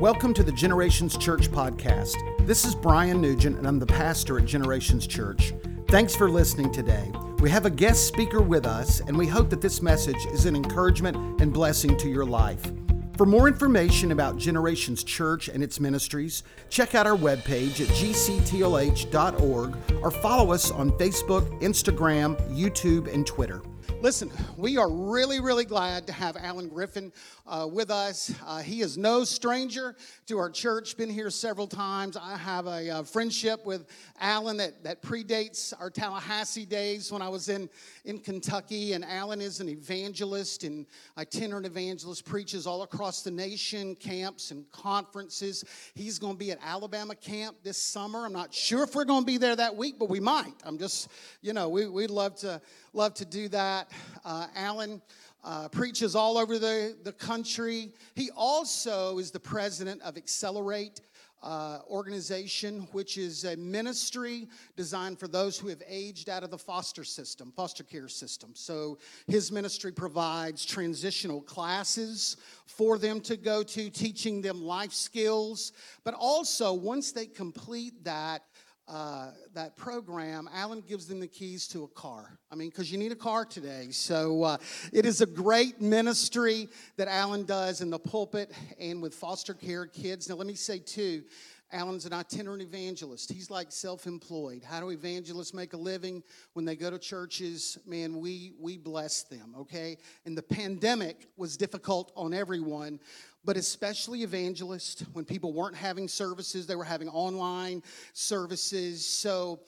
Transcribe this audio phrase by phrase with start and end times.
[0.00, 2.16] Welcome to the Generations Church podcast.
[2.46, 5.54] This is Brian Nugent, and I'm the pastor at Generations Church.
[5.86, 7.12] Thanks for listening today.
[7.38, 10.56] We have a guest speaker with us, and we hope that this message is an
[10.56, 12.72] encouragement and blessing to your life.
[13.16, 19.76] For more information about Generations Church and its ministries, check out our webpage at gctlh.org
[20.02, 23.62] or follow us on Facebook, Instagram, YouTube, and Twitter.
[24.04, 27.10] Listen, we are really, really glad to have Alan Griffin
[27.46, 28.34] uh, with us.
[28.46, 29.96] Uh, he is no stranger
[30.26, 32.14] to our church, been here several times.
[32.14, 33.86] I have a uh, friendship with
[34.20, 37.70] Alan that, that predates our Tallahassee days when I was in,
[38.04, 38.92] in Kentucky.
[38.92, 40.84] And Alan is an evangelist and
[41.16, 45.64] itinerant evangelist, preaches all across the nation, camps and conferences.
[45.94, 48.26] He's going to be at Alabama camp this summer.
[48.26, 50.52] I'm not sure if we're going to be there that week, but we might.
[50.62, 51.08] I'm just,
[51.40, 52.60] you know, we, we'd love to,
[52.94, 53.90] love to do that.
[54.24, 55.02] Uh, Alan
[55.42, 57.92] uh, preaches all over the, the country.
[58.14, 61.00] He also is the president of Accelerate.
[61.42, 66.56] Uh, organization, which is a ministry designed for those who have aged out of the
[66.56, 68.52] foster system, foster care system.
[68.54, 68.96] So
[69.26, 75.72] his ministry provides transitional classes for them to go to, teaching them life skills.
[76.02, 78.44] But also, once they complete that,
[78.86, 82.38] uh, that program, Alan gives them the keys to a car.
[82.50, 83.88] I mean, because you need a car today.
[83.90, 84.56] So uh,
[84.92, 89.86] it is a great ministry that Alan does in the pulpit and with foster care
[89.86, 90.28] kids.
[90.28, 91.24] Now, let me say, too,
[91.72, 93.32] Alan's an itinerant evangelist.
[93.32, 94.62] He's like self-employed.
[94.62, 97.78] How do evangelists make a living when they go to churches?
[97.86, 99.96] Man, we we bless them, okay?
[100.24, 103.00] And the pandemic was difficult on everyone,
[103.44, 105.04] but especially evangelists.
[105.12, 109.06] When people weren't having services, they were having online services.
[109.06, 109.60] So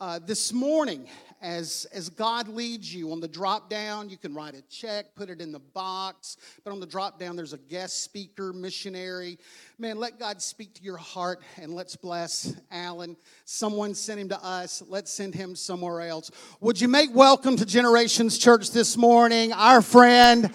[0.00, 1.08] uh, this morning,
[1.40, 5.30] as, as God leads you on the drop down, you can write a check, put
[5.30, 6.36] it in the box.
[6.64, 9.38] But on the drop down, there's a guest speaker, missionary.
[9.78, 13.16] Man, let God speak to your heart and let's bless Alan.
[13.44, 14.82] Someone sent him to us.
[14.88, 16.30] Let's send him somewhere else.
[16.60, 20.52] Would you make welcome to Generations Church this morning our friend,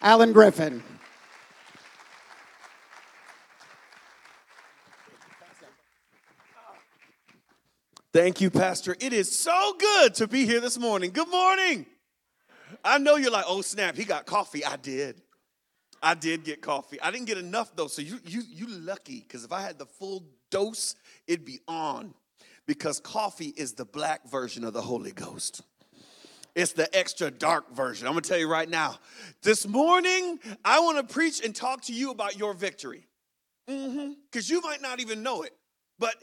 [0.00, 0.82] Alan Griffin?
[8.12, 8.96] Thank you, Pastor.
[9.00, 11.10] It is so good to be here this morning.
[11.10, 11.84] Good morning.
[12.82, 14.64] I know you're like, oh snap, he got coffee.
[14.64, 15.20] I did.
[16.02, 16.98] I did get coffee.
[17.02, 19.84] I didn't get enough though, so you you you lucky because if I had the
[19.84, 20.94] full dose,
[21.26, 22.14] it'd be on.
[22.66, 25.62] Because coffee is the black version of the Holy Ghost.
[26.54, 28.06] It's the extra dark version.
[28.06, 28.98] I'm gonna tell you right now.
[29.42, 33.06] This morning, I want to preach and talk to you about your victory.
[33.66, 34.54] Because mm-hmm.
[34.54, 35.52] you might not even know it.
[35.98, 36.14] But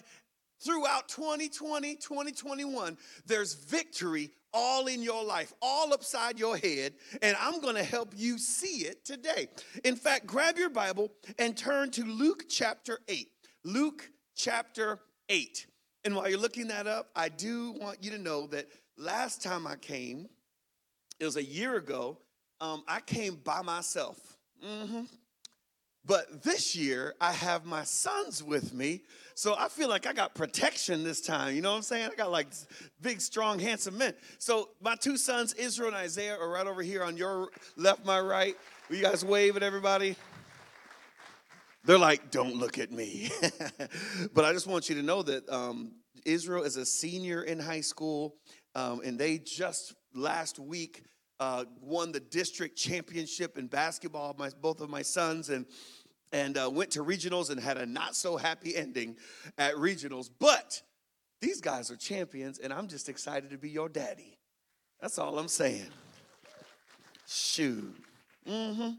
[0.59, 7.59] throughout 2020, 2021, there's victory all in your life, all upside your head, and I'm
[7.59, 9.49] going to help you see it today.
[9.83, 13.27] In fact, grab your Bible and turn to Luke chapter 8.
[13.65, 15.67] Luke chapter 8.
[16.05, 18.67] And while you're looking that up, I do want you to know that
[18.97, 20.27] last time I came,
[21.19, 22.19] it was a year ago,
[22.61, 24.17] um, I came by myself.
[24.65, 25.01] Mm-hmm.
[26.07, 29.01] But this year, I have my sons with me.
[29.33, 31.55] So I feel like I got protection this time.
[31.55, 32.09] You know what I'm saying?
[32.11, 32.47] I got like
[33.01, 34.13] big, strong, handsome men.
[34.37, 38.19] So my two sons, Israel and Isaiah, are right over here on your left, my
[38.19, 38.55] right.
[38.87, 40.15] Will you guys wave at everybody?
[41.85, 43.31] They're like, don't look at me.
[44.33, 45.93] but I just want you to know that um,
[46.23, 48.35] Israel is a senior in high school,
[48.75, 51.03] um, and they just last week
[51.39, 54.35] uh, won the district championship in basketball.
[54.37, 55.65] My both of my sons and
[56.31, 59.15] and uh, went to regionals and had a not so happy ending
[59.57, 60.29] at regionals.
[60.39, 60.81] But
[61.41, 64.37] these guys are champions, and I'm just excited to be your daddy.
[65.01, 65.87] That's all I'm saying.
[67.27, 67.95] Shoot.
[68.47, 68.91] Mm-hmm.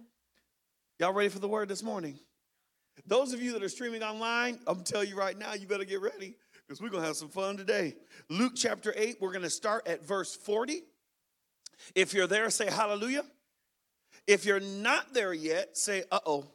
[0.99, 2.19] Y'all ready for the word this morning?
[3.07, 6.01] Those of you that are streaming online, I'm telling you right now, you better get
[6.01, 6.37] ready
[6.67, 7.95] because we're going to have some fun today.
[8.29, 10.83] Luke chapter 8, we're going to start at verse 40.
[11.95, 13.25] If you're there, say hallelujah.
[14.27, 16.47] If you're not there yet, say uh oh.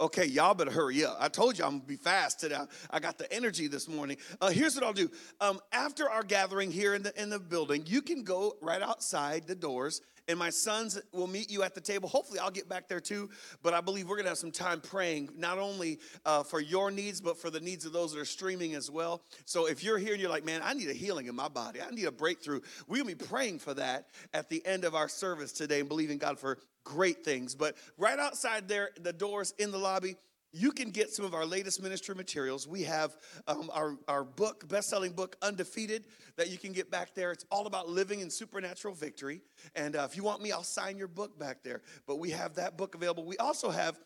[0.00, 1.16] Okay, y'all better hurry up.
[1.18, 2.56] I told you I'm gonna be fast today.
[2.88, 4.16] I got the energy this morning.
[4.40, 5.10] Uh, here's what I'll do.
[5.40, 9.48] Um, after our gathering here in the in the building, you can go right outside
[9.48, 12.08] the doors, and my sons will meet you at the table.
[12.08, 13.30] Hopefully, I'll get back there too.
[13.62, 17.20] But I believe we're gonna have some time praying, not only uh, for your needs,
[17.20, 19.22] but for the needs of those that are streaming as well.
[19.46, 21.80] So if you're here and you're like, man, I need a healing in my body,
[21.80, 25.52] I need a breakthrough, we'll be praying for that at the end of our service
[25.52, 27.54] today, and believing God for great things.
[27.54, 30.16] But right outside there, the doors in the lobby,
[30.52, 32.66] you can get some of our latest ministry materials.
[32.66, 33.16] We have
[33.46, 36.06] um, our, our book, best selling book, Undefeated,
[36.36, 37.32] that you can get back there.
[37.32, 39.42] It's all about living in supernatural victory.
[39.74, 41.82] And uh, if you want me, I'll sign your book back there.
[42.06, 43.24] But we have that book available.
[43.24, 43.98] We also have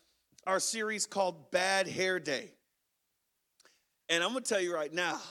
[0.45, 2.51] our series called Bad Hair Day.
[4.09, 5.21] And I'm gonna tell you right now,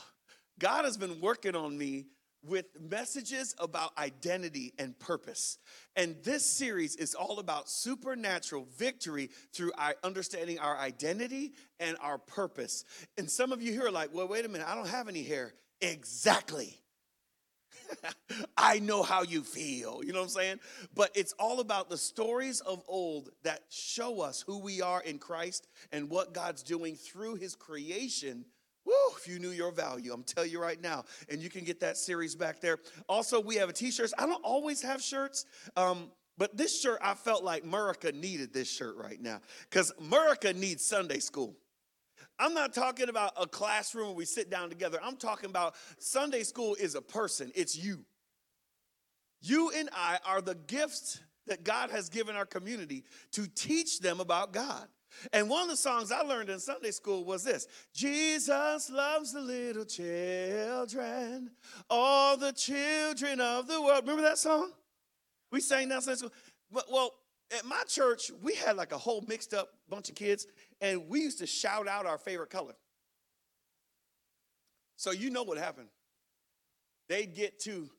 [0.59, 2.07] God has been working on me
[2.45, 5.59] with messages about identity and purpose.
[5.97, 12.19] And this series is all about supernatural victory through our understanding our identity and our
[12.19, 12.85] purpose.
[13.17, 15.23] And some of you here are like, well, wait a minute, I don't have any
[15.23, 15.55] hair.
[15.81, 16.79] Exactly.
[18.57, 20.03] I know how you feel.
[20.05, 20.61] You know what I'm saying?
[20.95, 25.19] But it's all about the stories of old that show us who we are in
[25.19, 28.45] Christ and what God's doing through his creation.
[28.85, 31.05] Woo, if you knew your value, I'm telling you right now.
[31.29, 32.79] And you can get that series back there.
[33.09, 34.13] Also, we have a t-shirts.
[34.19, 35.47] I don't always have shirts.
[35.77, 39.41] Um, but this shirt, I felt like America needed this shirt right now.
[39.71, 41.55] Because America needs Sunday school.
[42.39, 44.99] I'm not talking about a classroom where we sit down together.
[45.03, 48.05] I'm talking about Sunday school is a person, it's you.
[49.41, 54.21] You and I are the gifts that God has given our community to teach them
[54.21, 54.87] about God.
[55.33, 59.41] And one of the songs I learned in Sunday school was this Jesus loves the
[59.41, 61.51] little children,
[61.89, 64.03] all the children of the world.
[64.03, 64.73] Remember that song?
[65.51, 66.33] We sang that Sunday school.
[66.71, 67.13] But, Well,
[67.57, 70.47] at my church, we had like a whole mixed up bunch of kids,
[70.81, 72.75] and we used to shout out our favorite color.
[74.97, 75.89] So you know what happened.
[77.09, 77.91] They'd get to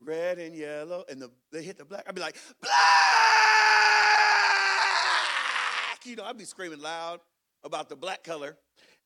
[0.00, 2.04] red and yellow, and the, they hit the black.
[2.08, 2.72] I'd be like, black!
[6.06, 7.20] You know, I'd be screaming loud
[7.64, 8.56] about the black color.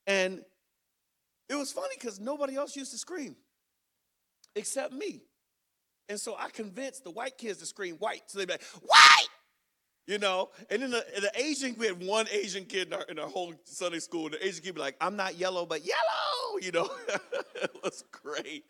[0.07, 0.43] And
[1.49, 3.37] it was funny because nobody else used to scream
[4.55, 5.23] except me.
[6.09, 8.23] And so I convinced the white kids to scream white.
[8.27, 9.29] So they'd be like, white!
[10.07, 13.19] You know, and then the, the Asian, we had one Asian kid in our, in
[13.21, 16.59] our whole Sunday school, and the Asian kid be like, I'm not yellow, but yellow,
[16.61, 16.91] you know.
[17.55, 18.65] it was great.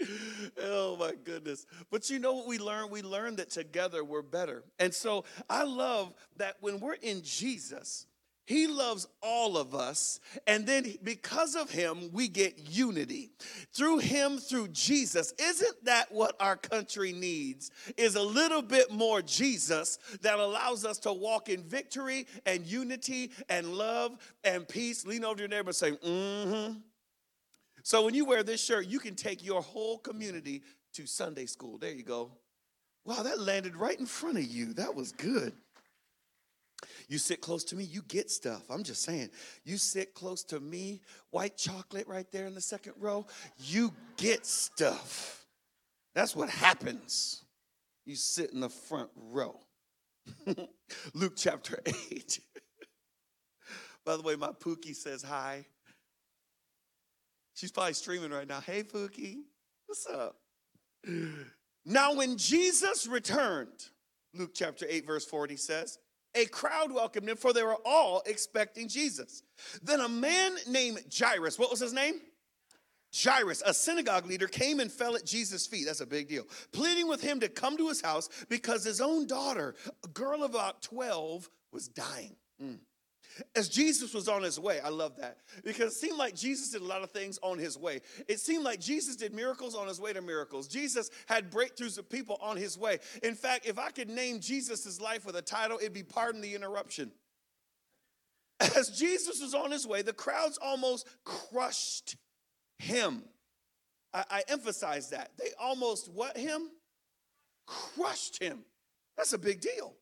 [0.62, 1.64] Oh my goodness.
[1.90, 2.90] But you know what we learned?
[2.90, 4.64] We learned that together we're better.
[4.78, 8.06] And so I love that when we're in Jesus,
[8.50, 10.18] he loves all of us.
[10.48, 13.30] And then because of him, we get unity.
[13.72, 15.32] Through him, through Jesus.
[15.38, 17.70] Isn't that what our country needs?
[17.96, 23.30] Is a little bit more Jesus that allows us to walk in victory and unity
[23.48, 25.06] and love and peace.
[25.06, 26.72] Lean over to your neighbor and say, mm hmm.
[27.84, 30.64] So when you wear this shirt, you can take your whole community
[30.94, 31.78] to Sunday school.
[31.78, 32.32] There you go.
[33.04, 34.72] Wow, that landed right in front of you.
[34.72, 35.52] That was good.
[37.10, 38.62] You sit close to me, you get stuff.
[38.70, 39.30] I'm just saying.
[39.64, 41.00] You sit close to me,
[41.32, 43.26] white chocolate right there in the second row,
[43.58, 45.44] you get stuff.
[46.14, 47.42] That's what happens.
[48.06, 49.58] You sit in the front row.
[51.14, 51.80] Luke chapter
[52.12, 52.38] 8.
[54.06, 55.66] By the way, my Pookie says hi.
[57.54, 58.60] She's probably streaming right now.
[58.60, 59.38] Hey, Pookie,
[59.86, 60.36] what's up?
[61.84, 63.88] Now, when Jesus returned,
[64.32, 65.98] Luke chapter 8, verse 40 says,
[66.34, 69.42] a crowd welcomed him, for they were all expecting Jesus.
[69.82, 72.20] Then a man named Jairus, what was his name?
[73.12, 75.86] Jairus, a synagogue leader, came and fell at Jesus' feet.
[75.86, 76.44] That's a big deal.
[76.72, 79.74] Pleading with him to come to his house because his own daughter,
[80.04, 82.36] a girl about 12, was dying.
[82.62, 82.78] Mm.
[83.54, 86.82] As Jesus was on his way, I love that because it seemed like Jesus did
[86.82, 88.00] a lot of things on his way.
[88.28, 90.68] It seemed like Jesus did miracles on his way to miracles.
[90.68, 92.98] Jesus had breakthroughs of people on his way.
[93.22, 96.54] In fact, if I could name Jesus' life with a title, it'd be Pardon the
[96.54, 97.12] Interruption.
[98.60, 102.16] As Jesus was on his way, the crowds almost crushed
[102.78, 103.22] him.
[104.12, 105.30] I, I emphasize that.
[105.38, 106.68] They almost what him?
[107.66, 108.64] Crushed him.
[109.16, 109.94] That's a big deal.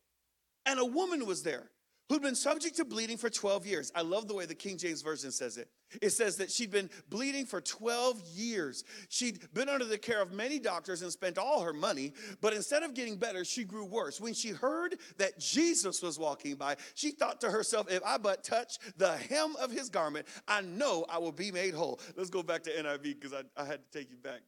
[0.67, 1.71] And a woman was there
[2.09, 3.93] who'd been subject to bleeding for 12 years.
[3.95, 5.69] I love the way the King James Version says it.
[6.03, 8.85] It says that she'd been bleeding for 12 years.
[9.09, 12.83] She'd been under the care of many doctors and spent all her money, but instead
[12.83, 14.21] of getting better, she grew worse.
[14.21, 18.45] When she heard that Jesus was walking by, she thought to herself, if I but
[18.45, 22.01] touch the hem of his garment, I know I will be made whole.
[22.17, 24.41] Let's go back to NIV because I, I had to take you back.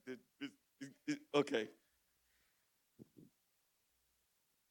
[1.34, 1.68] Okay.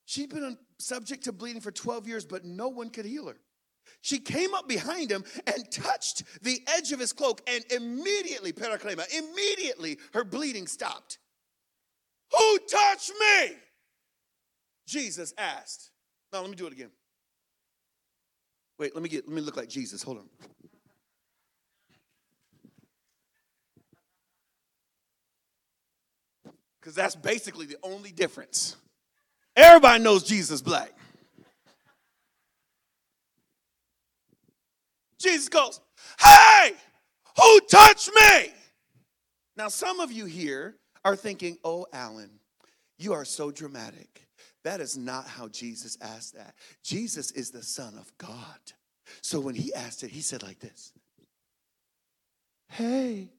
[0.09, 3.37] She'd been subject to bleeding for 12 years, but no one could heal her.
[4.01, 9.05] She came up behind him and touched the edge of his cloak, and immediately, parachrema,
[9.15, 11.19] immediately her bleeding stopped.
[12.35, 13.57] Who touched me?
[14.87, 15.91] Jesus asked.
[16.33, 16.89] Now let me do it again.
[18.79, 20.01] Wait, let me get let me look like Jesus.
[20.01, 20.29] Hold on.
[26.81, 28.75] Because that's basically the only difference.
[29.59, 30.93] Everybody knows Jesus black.
[35.19, 35.81] Jesus goes,
[36.17, 36.71] Hey,
[37.37, 38.53] who touched me?
[39.57, 42.29] Now, some of you here are thinking, Oh, Alan,
[42.97, 44.27] you are so dramatic.
[44.63, 46.55] That is not how Jesus asked that.
[46.81, 48.59] Jesus is the Son of God.
[49.21, 50.93] So when he asked it, he said like this
[52.69, 53.33] Hey,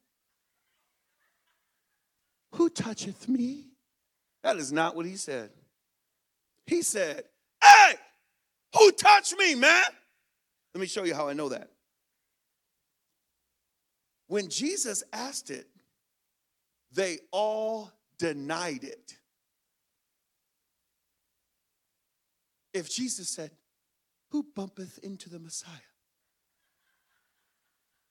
[2.56, 3.68] who toucheth me?
[4.42, 5.50] That is not what he said.
[6.70, 7.24] He said,
[7.62, 7.94] Hey,
[8.78, 9.84] who touched me, man?
[10.72, 11.68] Let me show you how I know that.
[14.28, 15.66] When Jesus asked it,
[16.92, 19.16] they all denied it.
[22.72, 23.50] If Jesus said,
[24.28, 25.72] Who bumpeth into the Messiah?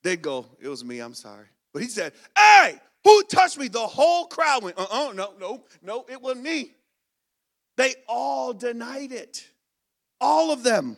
[0.03, 1.47] They'd go, It was me, I'm sorry.
[1.71, 2.75] But he said, Hey,
[3.05, 3.69] who touched me?
[3.69, 6.73] The whole crowd went, Uh uh no, no, no, it wasn't me.
[7.79, 9.48] They all denied it.
[10.19, 10.98] All of them.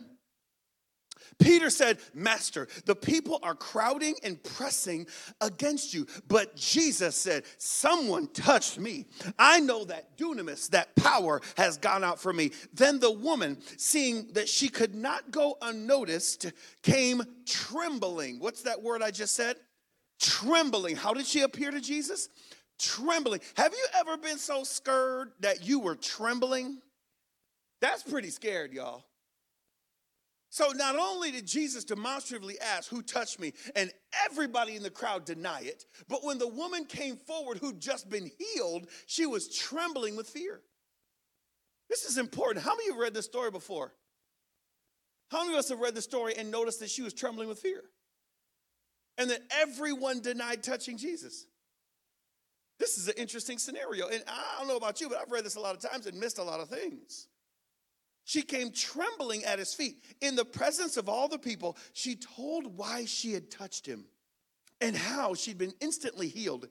[1.38, 5.06] Peter said, Master, the people are crowding and pressing
[5.42, 6.08] against you.
[6.28, 9.06] But Jesus said, Someone touched me.
[9.38, 12.50] I know that dunamis, that power, has gone out from me.
[12.74, 18.40] Then the woman, seeing that she could not go unnoticed, came trembling.
[18.40, 19.56] What's that word I just said?
[20.20, 20.96] Trembling.
[20.96, 22.28] How did she appear to Jesus?
[22.82, 23.42] Trembling.
[23.58, 26.80] Have you ever been so scared that you were trembling?
[27.80, 29.06] That's pretty scared, y'all.
[30.50, 33.54] So not only did Jesus demonstratively ask, Who touched me?
[33.76, 33.92] and
[34.26, 38.32] everybody in the crowd deny it, but when the woman came forward who'd just been
[38.38, 40.62] healed, she was trembling with fear.
[41.88, 42.66] This is important.
[42.66, 43.94] How many of you have read this story before?
[45.30, 47.60] How many of us have read the story and noticed that she was trembling with
[47.60, 47.84] fear?
[49.18, 51.46] And that everyone denied touching Jesus.
[52.82, 54.08] This is an interesting scenario.
[54.08, 56.20] And I don't know about you, but I've read this a lot of times and
[56.20, 57.28] missed a lot of things.
[58.26, 60.04] She came trembling at his feet.
[60.20, 64.06] In the presence of all the people, she told why she had touched him
[64.82, 66.70] and how she'd been instantly healed.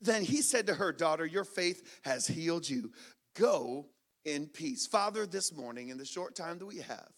[0.00, 2.90] Then he said to her, Daughter, your faith has healed you.
[3.36, 3.86] Go
[4.24, 4.88] in peace.
[4.88, 7.12] Father, this morning, in the short time that we have,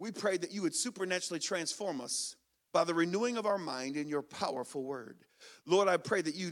[0.00, 2.34] we pray that you would supernaturally transform us
[2.72, 5.18] by the renewing of our mind in your powerful word.
[5.66, 6.50] Lord, I pray that you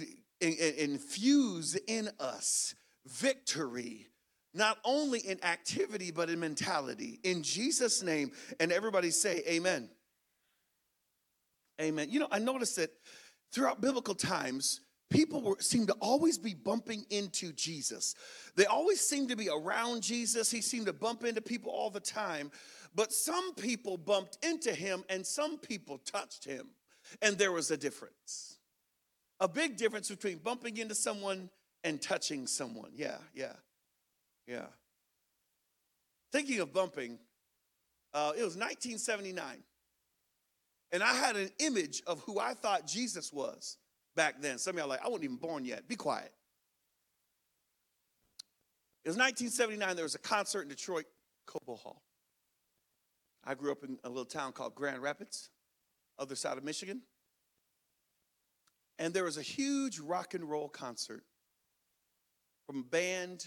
[0.53, 2.75] infuse in us
[3.07, 4.09] victory
[4.55, 7.19] not only in activity, but in mentality.
[7.25, 9.91] In Jesus' name, and everybody say, Amen.
[11.81, 12.09] Amen.
[12.09, 12.91] You know, I noticed that
[13.53, 18.15] throughout biblical times, people were, seem to always be bumping into Jesus.
[18.55, 20.53] They always seem to be around Jesus.
[20.53, 22.53] He seemed to bump into people all the time.
[22.95, 26.69] But some people bumped into him and some people touched him.
[27.21, 28.54] And there was a difference.
[29.41, 31.51] A big difference between bumping into someone
[31.83, 32.91] and touching someone.
[32.95, 33.53] Yeah, yeah.
[34.47, 34.67] Yeah.
[36.33, 37.19] Thinking of bumping,
[38.13, 39.63] uh, it was 1979.
[40.93, 43.79] And I had an image of who I thought Jesus was
[44.15, 44.59] back then.
[44.59, 45.89] Some of y'all like, I wasn't even born yet.
[45.89, 46.33] Be quiet.
[49.05, 49.97] It was 1979.
[49.97, 51.05] There was a concert in Detroit,
[51.47, 52.03] Cobo Hall.
[53.45, 55.51] I grew up in a little town called Grand Rapids,
[56.19, 57.03] other side of Michigan.
[58.99, 61.25] And there was a huge rock and roll concert
[62.67, 63.47] from a band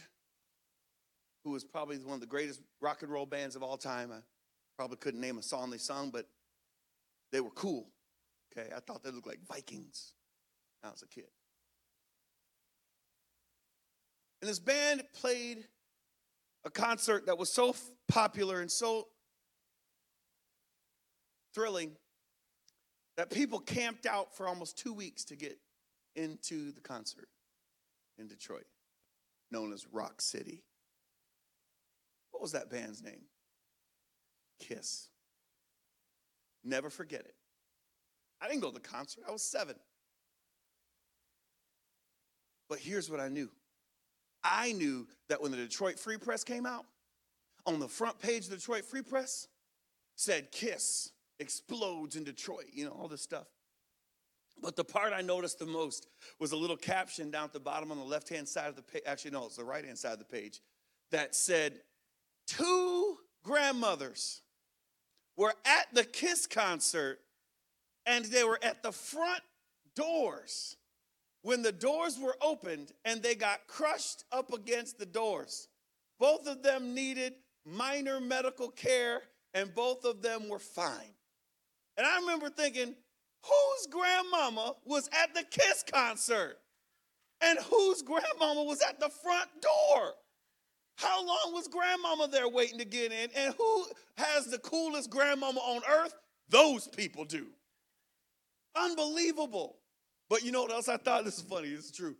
[1.43, 4.11] who was probably one of the greatest rock and roll bands of all time.
[4.11, 4.19] I
[4.77, 6.27] probably couldn't name a song they sung, but
[7.31, 7.87] they were cool.
[8.51, 10.13] Okay, I thought they looked like Vikings
[10.81, 11.29] when I was a kid.
[14.41, 15.65] And this band played
[16.65, 17.75] a concert that was so
[18.07, 19.07] popular and so
[21.53, 21.93] thrilling
[23.17, 25.57] that people camped out for almost two weeks to get
[26.15, 27.27] into the concert
[28.17, 28.65] in Detroit,
[29.51, 30.63] known as Rock City.
[32.31, 33.21] What was that band's name?
[34.59, 35.09] Kiss.
[36.63, 37.35] Never forget it.
[38.39, 39.75] I didn't go to the concert, I was seven.
[42.69, 43.49] But here's what I knew
[44.43, 46.85] I knew that when the Detroit Free Press came out,
[47.65, 49.47] on the front page of the Detroit Free Press
[50.15, 53.47] said Kiss explodes in Detroit, you know, all this stuff.
[54.61, 56.07] But the part I noticed the most
[56.39, 58.81] was a little caption down at the bottom on the left hand side of the
[58.81, 59.03] page.
[59.05, 60.61] Actually, no, it's the right hand side of the page
[61.11, 61.79] that said,
[62.47, 64.41] two grandmothers
[65.35, 67.19] were at the Kiss concert
[68.05, 69.41] and they were at the front
[69.95, 70.77] doors
[71.43, 75.67] when the doors were opened and they got crushed up against the doors.
[76.19, 79.21] Both of them needed minor medical care
[79.53, 81.13] and both of them were fine.
[81.97, 82.95] And I remember thinking,
[83.43, 86.57] whose grandmama was at the Kiss concert?
[87.41, 90.13] And whose grandmama was at the front door?
[90.97, 93.29] How long was grandmama there waiting to get in?
[93.35, 93.85] And who
[94.17, 96.15] has the coolest grandmama on earth?
[96.49, 97.47] Those people do.
[98.75, 99.77] Unbelievable.
[100.29, 101.25] But you know what else I thought?
[101.25, 102.15] This is funny, is true.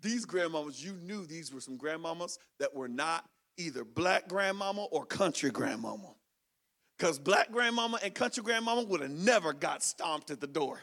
[0.00, 3.24] These grandmamas, you knew these were some grandmamas that were not
[3.56, 6.14] either black grandmama or country grandmama.
[7.00, 10.78] Because black grandmama and country grandmama would have never got stomped at the door.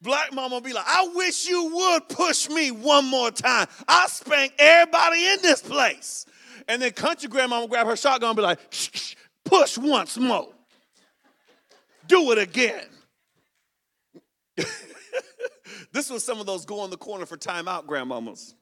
[0.00, 3.66] Black mama would be like, I wish you would push me one more time.
[3.86, 6.24] I'll spank everybody in this place.
[6.68, 9.14] And then country grandmama grab her shotgun and be like, shh, shh,
[9.44, 10.48] push once more.
[12.06, 12.86] Do it again.
[15.92, 18.54] this was some of those go in the corner for timeout grandmamas.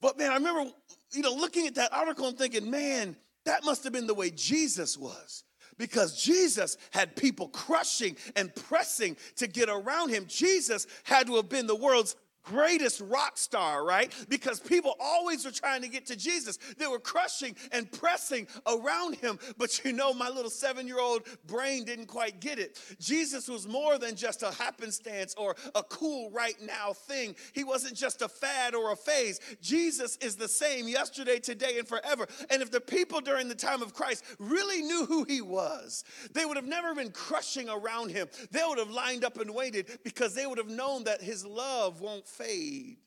[0.00, 0.72] But man, I remember,
[1.12, 3.14] you know, looking at that article and thinking, man,
[3.48, 5.42] that must have been the way Jesus was.
[5.78, 10.26] Because Jesus had people crushing and pressing to get around him.
[10.28, 12.14] Jesus had to have been the world's
[12.48, 14.12] greatest rock star, right?
[14.28, 16.58] Because people always were trying to get to Jesus.
[16.78, 19.38] They were crushing and pressing around him.
[19.56, 22.80] But you know, my little seven year old brain didn't quite get it.
[22.98, 27.34] Jesus was more than just a happenstance or a cool right now thing.
[27.52, 29.40] He wasn't just a fad or a phase.
[29.60, 32.26] Jesus is the same yesterday, today, and forever.
[32.50, 36.44] And if the people during the time of Christ really knew who he was, they
[36.44, 38.28] would have never been crushing around him.
[38.50, 42.00] They would have lined up and waited because they would have known that his love
[42.00, 42.98] won't fade.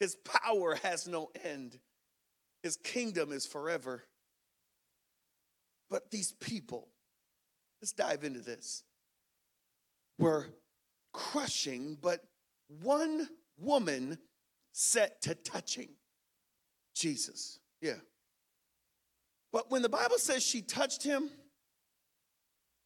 [0.00, 1.78] His power has no end.
[2.62, 4.02] His kingdom is forever.
[5.88, 6.88] But these people,
[7.80, 8.82] let's dive into this,
[10.18, 10.46] were
[11.12, 12.24] crushing, but
[12.82, 14.18] one woman
[14.72, 15.88] set to touching
[16.94, 17.58] Jesus.
[17.80, 18.00] Yeah.
[19.52, 21.30] But when the Bible says she touched him,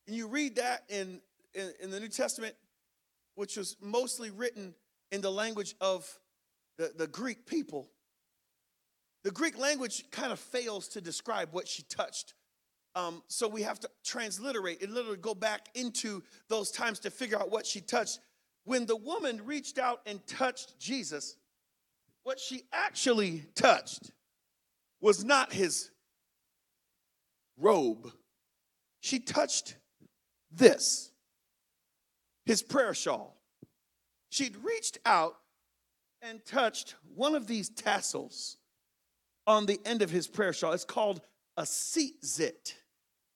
[0.06, 1.20] and you read that in,
[1.54, 2.54] in, in the New Testament,
[3.34, 4.74] which was mostly written
[5.12, 6.08] in the language of
[6.78, 7.90] the, the Greek people.
[9.22, 12.34] The Greek language kind of fails to describe what she touched.
[12.94, 17.38] Um, so we have to transliterate and literally go back into those times to figure
[17.38, 18.18] out what she touched.
[18.64, 21.36] When the woman reached out and touched Jesus,
[22.22, 24.10] what she actually touched
[25.00, 25.90] was not his
[27.56, 28.10] robe.
[29.00, 29.76] She touched
[30.50, 31.10] this,
[32.44, 33.39] his prayer shawl
[34.30, 35.36] she'd reached out
[36.22, 38.56] and touched one of these tassels
[39.46, 40.72] on the end of his prayer shawl.
[40.72, 41.20] It's called
[41.56, 42.74] a tzitzit.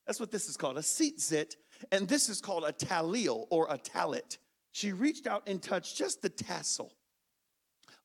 [0.06, 1.56] That's what this is called, a tzitzit.
[1.92, 4.38] And this is called a talil or a talit.
[4.72, 6.92] She reached out and touched just the tassel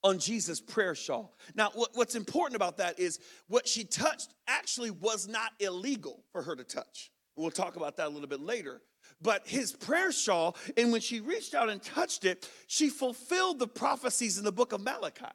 [0.04, 1.36] on Jesus' prayer shawl.
[1.56, 6.56] Now, what's important about that is what she touched actually was not illegal for her
[6.56, 7.12] to touch.
[7.36, 8.82] We'll talk about that a little bit later
[9.22, 13.68] but his prayer shawl, and when she reached out and touched it, she fulfilled the
[13.68, 15.26] prophecies in the book of Malachi.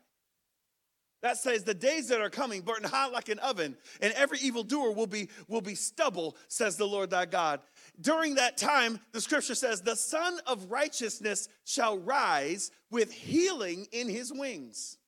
[1.23, 4.93] That says, the days that are coming burn hot like an oven, and every evildoer
[4.93, 7.61] will be, will be stubble, says the Lord thy God.
[7.99, 14.11] During that time, the scripture says, the Sun of Righteousness shall rise with healing in
[14.11, 14.99] his wings.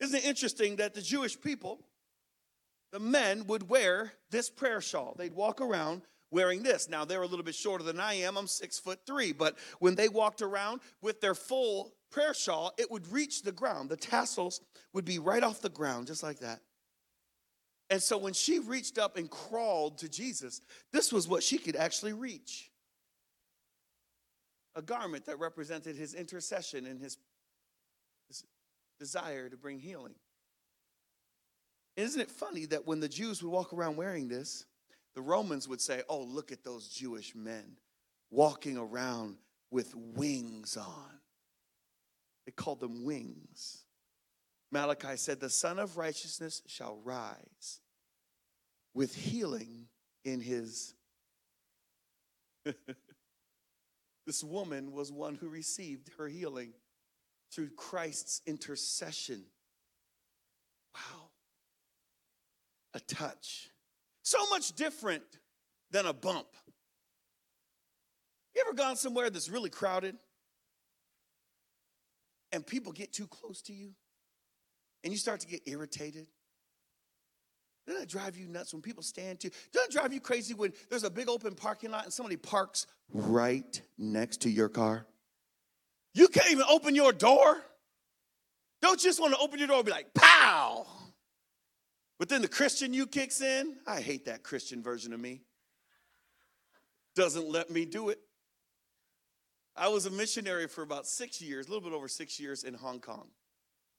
[0.00, 1.80] Isn't it interesting that the Jewish people,
[2.90, 5.14] the men, would wear this prayer shawl?
[5.18, 6.00] They'd walk around
[6.32, 6.88] wearing this.
[6.88, 8.36] Now they're a little bit shorter than I am.
[8.36, 12.90] I'm six foot three, but when they walked around with their full prayer shawl, it
[12.90, 13.90] would reach the ground.
[13.90, 14.60] The tassels
[14.92, 16.60] would be right off the ground, just like that.
[17.90, 21.76] And so when she reached up and crawled to Jesus, this was what she could
[21.76, 22.70] actually reach
[24.74, 27.18] a garment that represented his intercession and his,
[28.28, 28.44] his
[28.98, 30.14] desire to bring healing.
[31.96, 34.64] Isn't it funny that when the Jews would walk around wearing this,
[35.14, 37.76] the Romans would say, Oh, look at those Jewish men
[38.30, 39.36] walking around
[39.70, 41.20] with wings on.
[42.46, 43.84] They called them wings.
[44.70, 47.80] Malachi said, The Sun of Righteousness shall rise
[48.94, 49.86] with healing
[50.24, 50.94] in his.
[54.26, 56.72] this woman was one who received her healing
[57.52, 59.44] through Christ's intercession.
[60.94, 61.28] Wow.
[62.94, 63.71] A touch
[64.22, 65.22] so much different
[65.90, 66.46] than a bump.
[68.54, 70.16] You ever gone somewhere that's really crowded
[72.52, 73.92] and people get too close to you
[75.04, 76.26] and you start to get irritated?
[77.86, 79.52] Doesn't that drive you nuts when people stand to you?
[79.72, 82.86] Doesn't it drive you crazy when there's a big open parking lot and somebody parks
[83.12, 85.06] right next to your car?
[86.14, 87.60] You can't even open your door.
[88.82, 90.86] Don't you just want to open your door and be like, pow!
[92.22, 93.78] But then the Christian you kicks in.
[93.84, 95.40] I hate that Christian version of me.
[97.16, 98.20] Doesn't let me do it.
[99.74, 102.74] I was a missionary for about six years, a little bit over six years in
[102.74, 103.26] Hong Kong.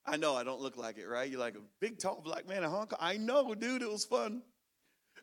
[0.05, 1.29] I know I don't look like it, right?
[1.29, 2.99] You're like a big, tall black man in Hong Kong.
[3.01, 4.41] I know, dude, it was fun.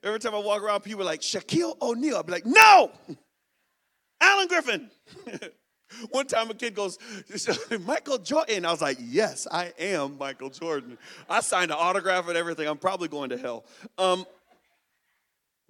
[0.03, 2.19] Every time I walk around, people are like, Shaquille O'Neal.
[2.19, 2.91] I'd be like, no!
[4.21, 4.91] Alan Griffin.
[6.11, 6.99] One time a kid goes,
[7.87, 8.65] Michael Jordan.
[8.65, 10.99] I was like, yes, I am Michael Jordan.
[11.29, 12.69] I signed an autograph and everything.
[12.69, 13.65] I'm probably going to hell.
[13.99, 14.25] Um,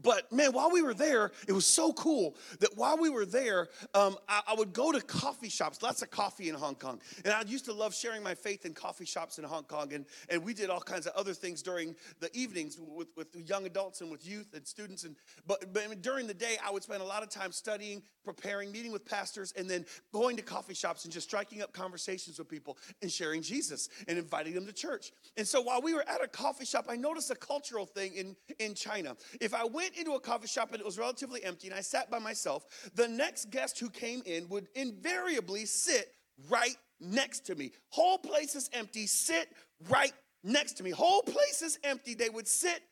[0.03, 3.69] But man, while we were there, it was so cool that while we were there,
[3.95, 7.01] um, I, I, would go to coffee shops, lots of coffee in Hong Kong.
[7.25, 9.93] And I used to love sharing my faith in coffee shops in Hong Kong.
[9.93, 13.67] And, and we did all kinds of other things during the evenings with, with young
[13.67, 15.05] adults and with youth and students.
[15.05, 18.73] And, but, but during the day, I would spend a lot of time studying, preparing,
[18.73, 22.49] meeting with pastors, and then going to coffee shops and just striking up conversations with
[22.49, 25.13] people and sharing Jesus and inviting them to church.
[25.37, 28.37] And so while we were at a coffee shop, I noticed a cultural thing in,
[28.59, 29.17] in China.
[29.41, 32.11] If I went into a coffee shop and it was relatively empty and I sat
[32.11, 36.15] by myself, the next guest who came in would invariably sit
[36.49, 37.73] right next to me.
[37.89, 39.49] Whole place is empty, sit
[39.89, 40.91] right next to me.
[40.91, 42.83] Whole place is empty, they would sit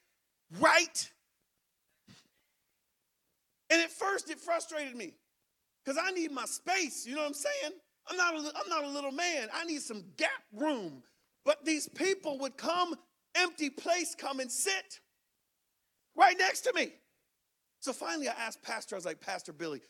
[0.59, 1.11] right.
[3.71, 5.15] And at first it frustrated me
[5.85, 7.73] because I need my space, you know what I'm saying?
[8.11, 9.49] I'm not, a, I'm not a little man.
[9.55, 11.03] I need some gap room.
[11.45, 12.95] But these people would come,
[13.35, 15.01] empty place, come and sit
[16.19, 16.93] right next to me.
[17.81, 19.81] So finally, I asked Pastor, I was like, Pastor Billy,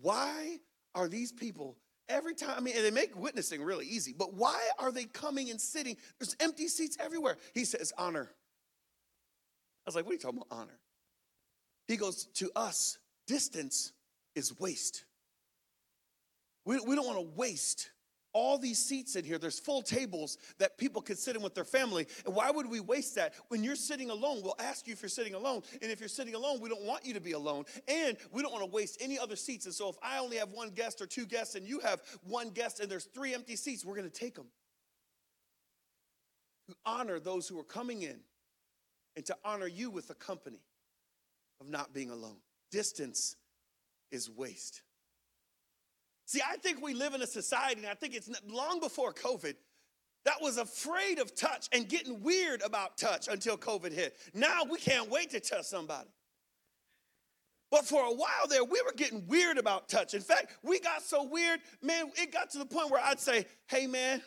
[0.00, 0.58] why
[0.94, 1.76] are these people
[2.08, 2.54] every time?
[2.56, 5.96] I mean, and they make witnessing really easy, but why are they coming and sitting?
[6.18, 7.38] There's empty seats everywhere.
[7.54, 8.28] He says, honor.
[8.30, 10.78] I was like, what are you talking about, honor?
[11.86, 13.92] He goes, to us, distance
[14.34, 15.04] is waste.
[16.66, 17.90] We, we don't want to waste
[18.32, 19.38] all these seats in here.
[19.38, 22.06] There's full tables that people could sit in with their family.
[22.26, 23.34] And why would we waste that?
[23.48, 25.62] When you're sitting alone, we'll ask you if you're sitting alone.
[25.80, 27.64] And if you're sitting alone, we don't want you to be alone.
[27.86, 29.66] And we don't want to waste any other seats.
[29.66, 32.50] And so if I only have one guest or two guests and you have one
[32.50, 34.46] guest and there's three empty seats, we're going to take them.
[36.68, 38.20] To honor those who are coming in
[39.16, 40.60] and to honor you with the company
[41.60, 42.36] of not being alone.
[42.70, 43.36] Distance
[44.10, 44.82] is waste.
[46.28, 49.54] See, I think we live in a society, and I think it's long before COVID,
[50.26, 54.14] that was afraid of touch and getting weird about touch until COVID hit.
[54.34, 56.10] Now we can't wait to touch somebody.
[57.70, 60.12] But for a while there, we were getting weird about touch.
[60.12, 63.46] In fact, we got so weird, man, it got to the point where I'd say,
[63.66, 64.20] hey, man,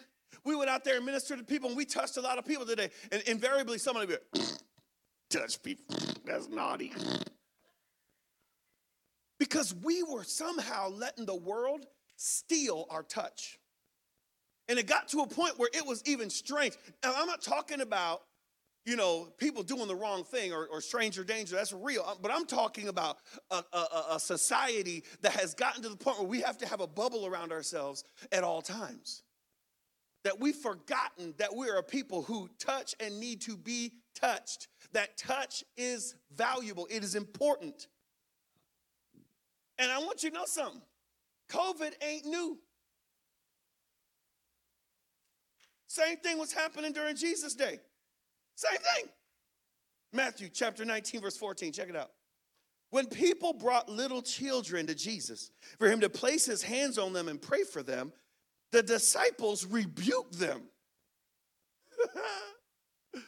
[0.43, 2.65] we went out there and ministered to people, and we touched a lot of people
[2.65, 2.89] today.
[3.11, 4.41] And invariably, somebody would be
[5.29, 5.85] touch people.
[6.25, 6.93] That's naughty.
[9.41, 13.57] Because we were somehow letting the world steal our touch.
[14.69, 16.75] And it got to a point where it was even strange.
[17.03, 18.21] Now, I'm not talking about,
[18.85, 21.55] you know, people doing the wrong thing or, or stranger danger.
[21.55, 22.19] That's real.
[22.21, 23.17] But I'm talking about
[23.49, 26.79] a, a, a society that has gotten to the point where we have to have
[26.79, 29.23] a bubble around ourselves at all times.
[30.23, 34.67] That we've forgotten that we're a people who touch and need to be touched.
[34.93, 37.87] That touch is valuable, it is important.
[39.81, 40.81] And I want you to know something
[41.49, 42.57] COVID ain't new.
[45.87, 47.79] Same thing was happening during Jesus' day.
[48.55, 49.09] Same thing.
[50.13, 51.73] Matthew chapter 19, verse 14.
[51.73, 52.11] Check it out.
[52.91, 57.27] When people brought little children to Jesus for him to place his hands on them
[57.27, 58.13] and pray for them,
[58.71, 60.61] the disciples rebuked them.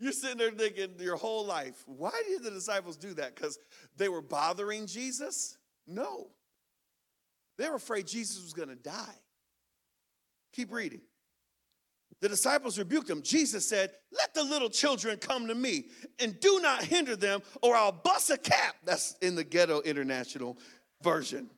[0.00, 3.34] You're sitting there thinking your whole life, why did the disciples do that?
[3.34, 3.58] Because
[3.96, 5.58] they were bothering Jesus?
[5.88, 6.28] No.
[7.56, 9.18] They were afraid Jesus was going to die.
[10.52, 11.00] Keep reading.
[12.20, 13.22] The disciples rebuked him.
[13.22, 15.86] Jesus said, Let the little children come to me
[16.18, 18.76] and do not hinder them, or I'll bust a cap.
[18.84, 20.58] That's in the Ghetto International
[21.02, 21.48] Version.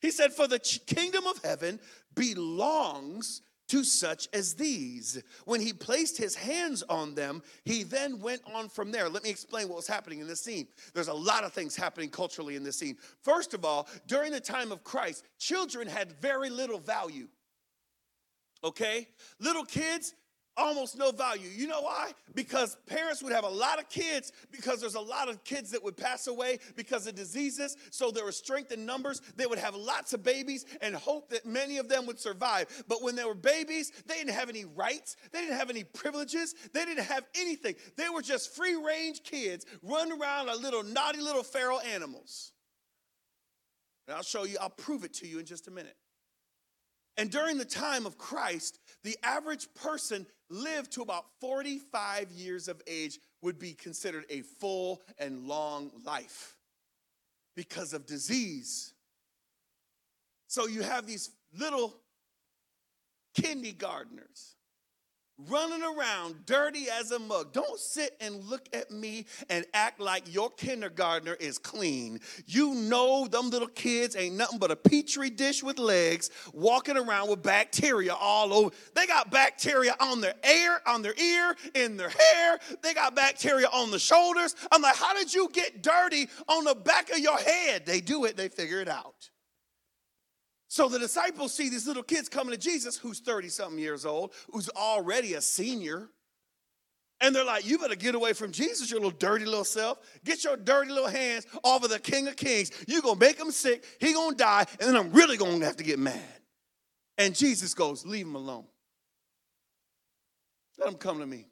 [0.00, 1.80] He said, For the kingdom of heaven
[2.14, 5.22] belongs to such as these.
[5.44, 9.08] When he placed his hands on them, he then went on from there.
[9.08, 10.68] Let me explain what was happening in this scene.
[10.92, 12.96] There's a lot of things happening culturally in this scene.
[13.22, 17.28] First of all, during the time of Christ, children had very little value.
[18.62, 19.08] Okay?
[19.40, 20.14] Little kids,
[20.56, 21.48] almost no value.
[21.48, 22.12] You know why?
[22.34, 25.82] Because parents would have a lot of kids because there's a lot of kids that
[25.82, 27.76] would pass away because of diseases.
[27.90, 29.20] So there was strength in numbers.
[29.36, 32.84] They would have lots of babies and hope that many of them would survive.
[32.88, 35.16] But when they were babies, they didn't have any rights.
[35.32, 36.54] They didn't have any privileges.
[36.72, 37.74] They didn't have anything.
[37.96, 42.52] They were just free range kids running around like little naughty little feral animals.
[44.06, 45.96] And I'll show you, I'll prove it to you in just a minute.
[47.16, 52.82] And during the time of Christ, the average person lived to about 45 years of
[52.86, 56.56] age would be considered a full and long life
[57.54, 58.94] because of disease.
[60.48, 61.94] So you have these little
[63.34, 64.53] kindergartners
[65.48, 67.52] running around dirty as a mug.
[67.52, 72.20] Don't sit and look at me and act like your kindergartner is clean.
[72.46, 77.28] You know them little kids ain't nothing but a petri dish with legs walking around
[77.30, 78.70] with bacteria all over.
[78.94, 82.58] They got bacteria on their ear, on their ear, in their hair.
[82.82, 84.54] They got bacteria on the shoulders.
[84.70, 87.86] I'm like, how did you get dirty on the back of your head?
[87.86, 89.30] They do it, they figure it out.
[90.74, 94.32] So the disciples see these little kids coming to Jesus, who's 30 something years old,
[94.50, 96.08] who's already a senior.
[97.20, 99.98] And they're like, You better get away from Jesus, your little dirty little self.
[100.24, 102.72] Get your dirty little hands off of the King of Kings.
[102.88, 103.84] You're going to make him sick.
[104.00, 104.66] He going to die.
[104.80, 106.18] And then I'm really going to have to get mad.
[107.18, 108.66] And Jesus goes, Leave him alone.
[110.76, 111.46] Let him come to me.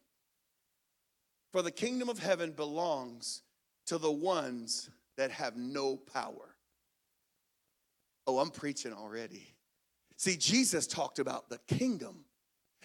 [1.52, 3.42] For the kingdom of heaven belongs
[3.86, 6.51] to the ones that have no power.
[8.26, 9.54] Oh, I'm preaching already.
[10.16, 12.24] See, Jesus talked about the kingdom.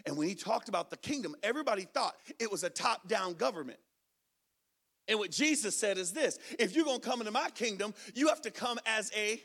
[0.06, 3.80] And when he talked about the kingdom, everybody thought it was a top down government.
[5.08, 8.41] And what Jesus said is this if you're gonna come into my kingdom, you have
[8.41, 9.41] to come as a,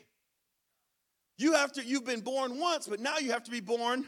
[1.37, 4.05] you have to, you've been born once, but now you have to be born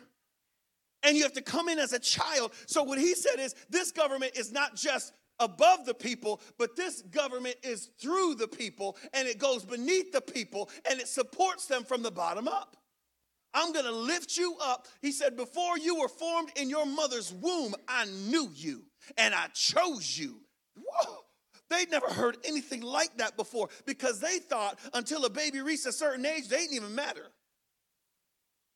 [1.03, 2.51] and you have to come in as a child.
[2.65, 7.01] So what he said is this government is not just above the people, but this
[7.01, 11.83] government is through the people and it goes beneath the people and it supports them
[11.83, 12.77] from the bottom up.
[13.53, 14.87] I'm gonna lift you up.
[15.01, 18.83] He said, Before you were formed in your mother's womb, I knew you
[19.17, 20.41] and I chose you.
[20.75, 21.19] Whoa.
[21.69, 25.91] They'd never heard anything like that before because they thought until a baby reached a
[25.91, 27.31] certain age, they didn't even matter.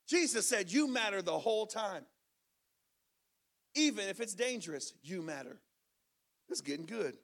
[0.08, 2.04] Jesus said, You matter the whole time.
[3.76, 5.60] Even if it's dangerous, you matter.
[6.50, 7.16] It's getting good.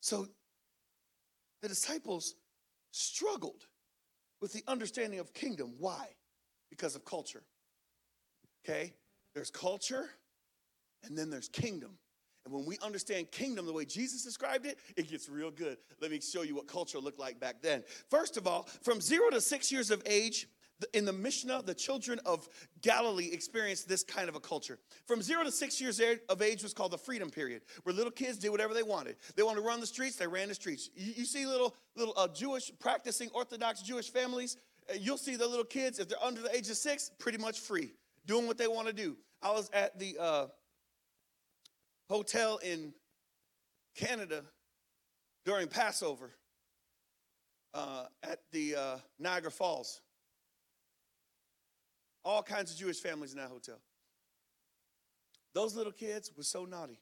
[0.00, 0.28] So
[1.62, 2.34] the disciples
[2.90, 3.66] struggled
[4.40, 5.74] with the understanding of kingdom.
[5.78, 6.06] Why?
[6.70, 7.42] Because of culture.
[8.64, 8.92] Okay?
[9.34, 10.10] There's culture
[11.04, 11.98] and then there's kingdom.
[12.44, 15.76] And when we understand kingdom the way Jesus described it, it gets real good.
[16.00, 17.84] Let me show you what culture looked like back then.
[18.08, 20.46] First of all, from zero to six years of age,
[20.94, 22.48] in the Mishnah, the children of
[22.82, 24.78] Galilee experienced this kind of a culture.
[25.06, 28.38] From zero to six years of age was called the freedom period, where little kids
[28.38, 29.16] did whatever they wanted.
[29.36, 30.90] They wanted to run the streets, they ran the streets.
[30.94, 34.56] You, you see little little uh, Jewish practicing Orthodox Jewish families.
[34.88, 37.60] Uh, you'll see the little kids if they're under the age of six, pretty much
[37.60, 37.92] free,
[38.26, 39.16] doing what they want to do.
[39.42, 40.46] I was at the uh,
[42.08, 42.92] hotel in
[43.94, 44.44] Canada
[45.44, 46.30] during Passover
[47.74, 50.00] uh, at the uh, Niagara Falls
[52.24, 53.78] all kinds of Jewish families in that hotel.
[55.54, 57.00] Those little kids were so naughty.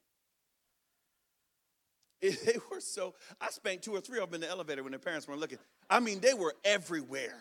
[2.23, 4.99] they were so, I spanked two or three of them in the elevator when their
[4.99, 5.59] parents weren't looking.
[5.89, 7.41] I mean, they were everywhere.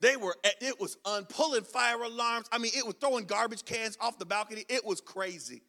[0.00, 2.46] They were, eh, it was on pulling fire alarms.
[2.52, 4.64] I mean, it was throwing garbage cans off the balcony.
[4.68, 5.62] It was crazy.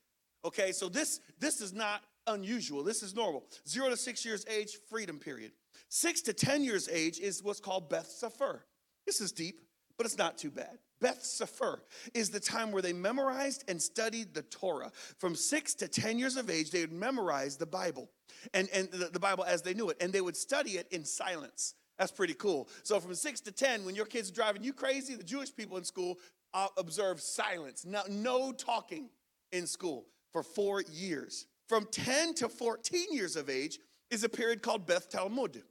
[0.46, 2.84] Okay, so this, this is not unusual.
[2.84, 3.44] This is normal.
[3.68, 5.52] Zero to six years age, freedom period.
[5.90, 8.64] Six to 10 years age is what's called Beth Sefer.
[9.06, 9.62] This is deep,
[9.98, 10.78] but it's not too bad.
[11.02, 11.84] Beth Sefer
[12.14, 14.92] is the time where they memorized and studied the Torah.
[15.18, 18.10] From six to 10 years of age, they would memorize the Bible
[18.54, 21.06] and, and the, the Bible as they knew it, and they would study it in
[21.06, 21.76] silence.
[21.98, 22.70] That's pretty cool.
[22.84, 25.78] So from six to 10, when your kids are driving you crazy, the Jewish people
[25.78, 26.18] in school
[26.54, 29.10] uh, observe silence, no, no talking
[29.52, 31.48] in school for four years.
[31.68, 35.62] From 10 to 14 years of age is a period called Beth Talmud.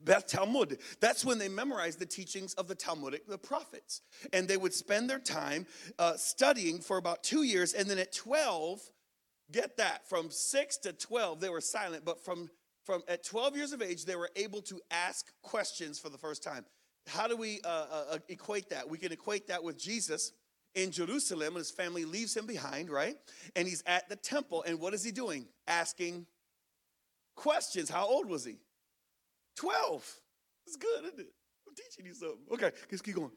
[0.00, 0.78] Beth Talmud.
[1.00, 4.02] That's when they memorized the teachings of the Talmudic, the prophets.
[4.32, 5.66] And they would spend their time
[5.98, 7.72] uh, studying for about two years.
[7.72, 8.80] And then at 12,
[9.52, 12.04] get that, from 6 to 12, they were silent.
[12.04, 12.50] But from,
[12.84, 16.42] from at 12 years of age, they were able to ask questions for the first
[16.42, 16.64] time.
[17.06, 18.88] How do we uh, uh, uh equate that?
[18.88, 20.32] We can equate that with Jesus
[20.74, 23.16] in Jerusalem, and his family leaves him behind, right?
[23.56, 24.62] And he's at the temple.
[24.66, 25.46] And what is he doing?
[25.66, 26.26] Asking
[27.34, 27.88] questions.
[27.88, 28.58] How old was he?
[29.56, 30.20] 12.
[30.66, 31.32] It's good, isn't it?
[31.68, 32.38] I'm teaching you something.
[32.52, 33.32] Okay, let's keep going.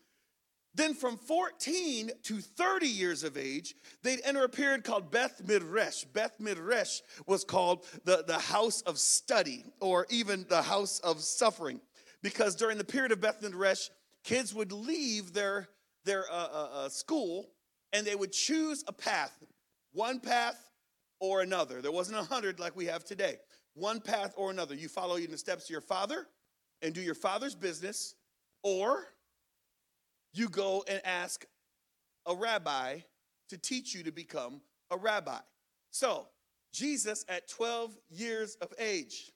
[0.75, 6.03] Then from 14 to 30 years of age, they'd enter a period called Beth Midrash.
[6.03, 11.81] Beth Midrash was called the, the house of study or even the house of suffering.
[12.21, 13.89] Because during the period of Beth Midrash,
[14.23, 15.69] kids would leave their,
[16.05, 17.49] their uh, uh, uh, school
[17.91, 19.33] and they would choose a path,
[19.93, 20.69] one path
[21.19, 21.81] or another.
[21.81, 23.37] There wasn't a hundred like we have today
[23.73, 24.75] one path or another.
[24.75, 26.27] You follow in the steps of your father
[26.81, 28.15] and do your father's business,
[28.63, 29.05] or
[30.33, 31.45] you go and ask
[32.25, 32.99] a rabbi
[33.49, 35.39] to teach you to become a rabbi.
[35.91, 36.27] So,
[36.71, 39.31] Jesus, at 12 years of age,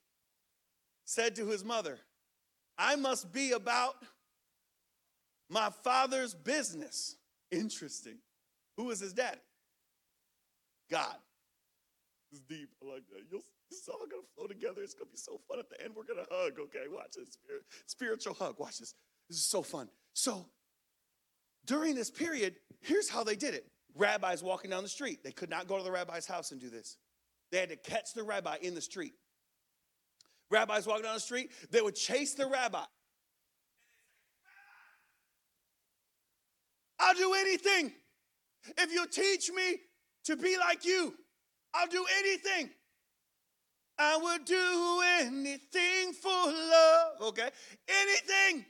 [1.05, 1.99] said to his mother,
[2.77, 3.95] I must be about
[5.49, 7.17] my father's business.
[7.51, 8.17] Interesting.
[8.77, 9.41] Who is his daddy?
[10.89, 11.15] God.
[12.31, 12.69] It's deep.
[12.81, 13.23] I like that.
[13.29, 13.43] You'll,
[13.77, 14.81] it's all gonna flow together.
[14.81, 15.93] It's gonna be so fun at the end.
[15.95, 16.53] We're gonna hug.
[16.59, 17.29] Okay, watch this.
[17.31, 18.55] Spirit, spiritual hug.
[18.59, 18.93] Watch this.
[19.29, 19.89] This is so fun.
[20.13, 20.45] So
[21.65, 23.65] during this period, here's how they did it.
[23.95, 25.23] Rabbis walking down the street.
[25.23, 26.97] They could not go to the rabbi's house and do this.
[27.51, 29.13] They had to catch the rabbi in the street.
[30.49, 32.83] Rabbis walking down the street, they would chase the rabbi.
[36.99, 37.91] I'll do anything.
[38.77, 39.77] If you teach me
[40.25, 41.13] to be like you,
[41.73, 42.69] I'll do anything.
[43.97, 47.11] I would do anything for love.
[47.21, 47.49] Okay?
[47.87, 48.65] Anything.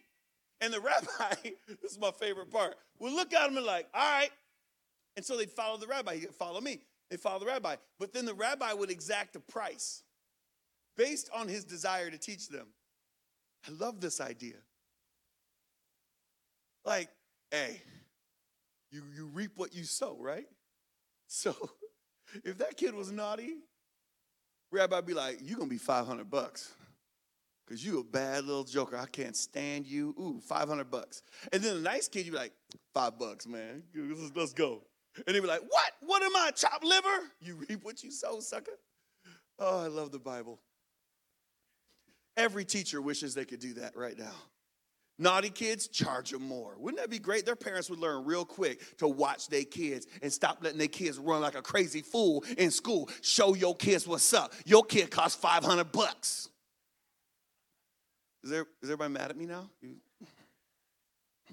[0.61, 1.35] And the rabbi,
[1.81, 4.31] this is my favorite part, would look at him and like, all right.
[5.15, 6.15] And so they'd follow the rabbi.
[6.15, 6.81] He'd follow me.
[7.09, 7.75] They'd follow the rabbi.
[7.99, 10.03] But then the rabbi would exact a price
[10.97, 12.67] based on his desire to teach them.
[13.67, 14.55] I love this idea.
[16.85, 17.09] Like,
[17.51, 17.81] hey,
[18.91, 20.47] you, you reap what you sow, right?
[21.27, 21.55] So
[22.43, 23.55] if that kid was naughty,
[24.73, 26.73] rabbi be like, you're gonna be 500 bucks.
[27.69, 28.97] Cause you a bad little joker.
[28.97, 30.13] I can't stand you.
[30.19, 31.23] Ooh, 500 bucks.
[31.53, 32.51] And then the nice kid, you be like,
[32.93, 33.83] five bucks, man.
[34.35, 34.81] Let's go.
[35.25, 35.91] And they be like, what?
[36.01, 37.29] What am I, chopped liver?
[37.39, 38.77] You reap what you sow, sucker.
[39.59, 40.59] Oh, I love the Bible.
[42.35, 44.33] Every teacher wishes they could do that right now.
[45.19, 46.75] Naughty kids, charge them more.
[46.77, 47.45] Wouldn't that be great?
[47.45, 51.19] Their parents would learn real quick to watch their kids and stop letting their kids
[51.19, 53.09] run like a crazy fool in school.
[53.21, 54.53] Show your kids what's up.
[54.65, 56.49] Your kid costs 500 bucks.
[58.43, 59.69] Is, there, is everybody mad at me now?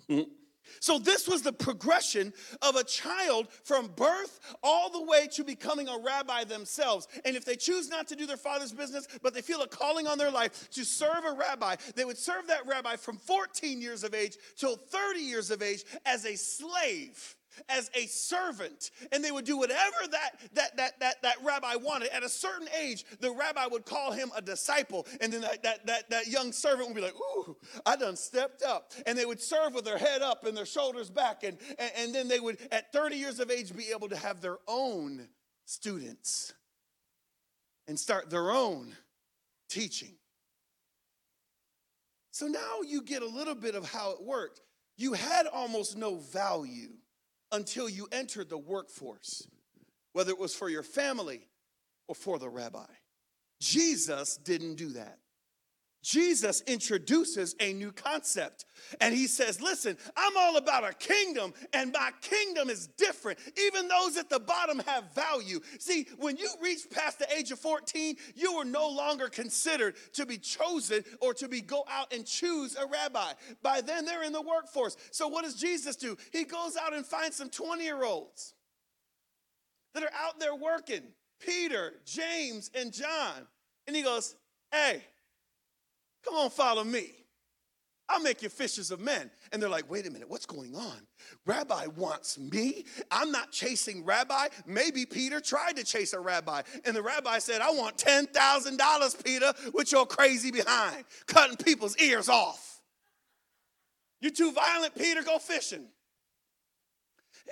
[0.79, 5.89] So, this was the progression of a child from birth all the way to becoming
[5.89, 7.09] a rabbi themselves.
[7.25, 10.07] And if they choose not to do their father's business, but they feel a calling
[10.07, 14.05] on their life to serve a rabbi, they would serve that rabbi from 14 years
[14.05, 17.37] of age till 30 years of age as a slave
[17.69, 22.09] as a servant and they would do whatever that that that that, that rabbi wanted.
[22.15, 25.87] At a certain age the rabbi would call him a disciple and then that, that
[25.87, 28.93] that that young servant would be like ooh i done stepped up.
[29.07, 32.15] And they would serve with their head up and their shoulders back and and, and
[32.15, 35.29] then they would at 30 years of age be able to have their own
[35.65, 36.55] students
[37.87, 38.95] and start their own
[39.69, 40.15] teaching.
[42.31, 44.61] So now you get a little bit of how it worked.
[44.97, 46.91] You had almost no value
[47.53, 49.47] until you entered the workforce,
[50.13, 51.49] whether it was for your family
[52.09, 52.87] or for the rabbi.
[53.61, 55.20] Jesus didn't do that.
[56.03, 58.65] Jesus introduces a new concept
[59.01, 63.39] and he says, Listen, I'm all about a kingdom, and my kingdom is different.
[63.67, 65.61] Even those at the bottom have value.
[65.79, 70.25] See, when you reach past the age of 14, you are no longer considered to
[70.25, 73.33] be chosen or to be go out and choose a rabbi.
[73.63, 74.97] By then, they're in the workforce.
[75.11, 76.17] So, what does Jesus do?
[76.33, 78.55] He goes out and finds some 20 year olds
[79.93, 81.03] that are out there working
[81.41, 83.47] Peter, James, and John.
[83.87, 84.37] And he goes,
[84.71, 85.03] Hey,
[86.25, 87.13] Come on, follow me.
[88.11, 89.31] I'll make you fishers of men.
[89.53, 91.07] And they're like, wait a minute, what's going on?
[91.47, 92.85] Rabbi wants me.
[93.11, 94.49] I'm not chasing rabbi.
[94.67, 96.63] Maybe Peter tried to chase a rabbi.
[96.85, 102.29] And the rabbi said, I want $10,000, Peter, with your crazy behind, cutting people's ears
[102.29, 102.81] off.
[104.21, 105.87] You're too violent, Peter, go fishing.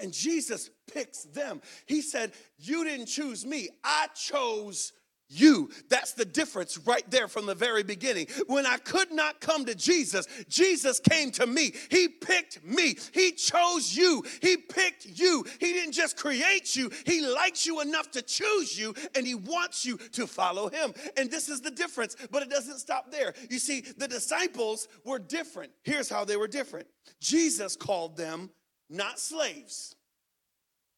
[0.01, 1.61] And Jesus picks them.
[1.87, 4.93] He said, You didn't choose me, I chose
[5.29, 5.71] you.
[5.89, 8.27] That's the difference right there from the very beginning.
[8.47, 11.73] When I could not come to Jesus, Jesus came to me.
[11.91, 12.97] He picked me.
[13.13, 14.25] He chose you.
[14.41, 15.45] He picked you.
[15.61, 19.85] He didn't just create you, He likes you enough to choose you, and He wants
[19.85, 20.93] you to follow Him.
[21.17, 23.35] And this is the difference, but it doesn't stop there.
[23.51, 25.73] You see, the disciples were different.
[25.83, 26.87] Here's how they were different
[27.21, 28.51] Jesus called them
[28.91, 29.95] not slaves,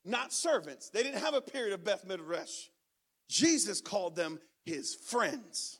[0.04, 0.90] not servants.
[0.90, 2.69] They didn't have a period of Beth Midrash.
[3.30, 5.78] Jesus called them his friends.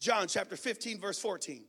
[0.00, 1.64] John chapter 15, verse 14.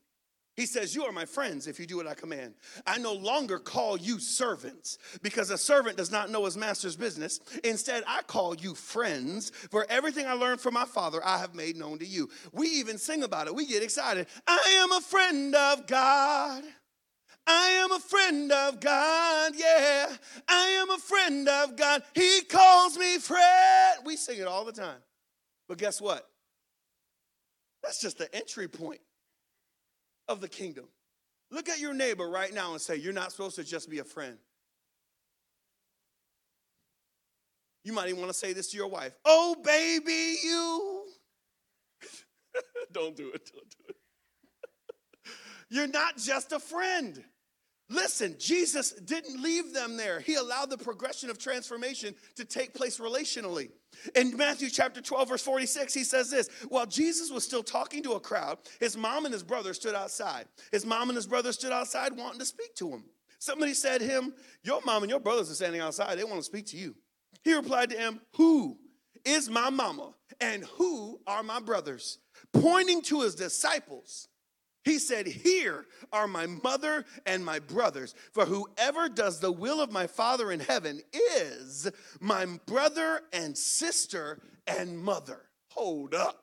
[0.55, 2.53] He says, You are my friends if you do what I command.
[2.85, 7.39] I no longer call you servants because a servant does not know his master's business.
[7.63, 11.75] Instead, I call you friends, for everything I learned from my father I have made
[11.75, 12.29] known to you.
[12.51, 14.27] We even sing about it, we get excited.
[14.47, 16.63] I am a friend of God.
[17.45, 20.07] I am a friend of God, yeah.
[20.47, 22.03] I am a friend of God.
[22.15, 23.99] He calls me friend.
[24.05, 24.99] We sing it all the time.
[25.67, 26.27] But guess what?
[27.83, 29.01] That's just the entry point
[30.27, 30.85] of the kingdom.
[31.51, 34.03] Look at your neighbor right now and say, You're not supposed to just be a
[34.03, 34.37] friend.
[37.83, 41.05] You might even want to say this to your wife Oh, baby, you.
[42.91, 43.51] don't do it.
[43.53, 43.95] Don't do it.
[45.69, 47.23] You're not just a friend.
[47.93, 50.19] Listen, Jesus didn't leave them there.
[50.19, 53.69] He allowed the progression of transformation to take place relationally.
[54.15, 58.13] In Matthew chapter 12, verse 46, he says this While Jesus was still talking to
[58.13, 60.45] a crowd, his mom and his brother stood outside.
[60.71, 63.03] His mom and his brother stood outside wanting to speak to him.
[63.37, 64.33] Somebody said to him,
[64.63, 66.17] Your mom and your brothers are standing outside.
[66.17, 66.95] They want to speak to you.
[67.43, 68.79] He replied to him, Who
[69.23, 72.17] is my mama and who are my brothers?
[72.53, 74.29] Pointing to his disciples.
[74.83, 78.15] He said, Here are my mother and my brothers.
[78.31, 84.41] For whoever does the will of my Father in heaven is my brother and sister
[84.67, 85.41] and mother.
[85.69, 86.39] Hold up.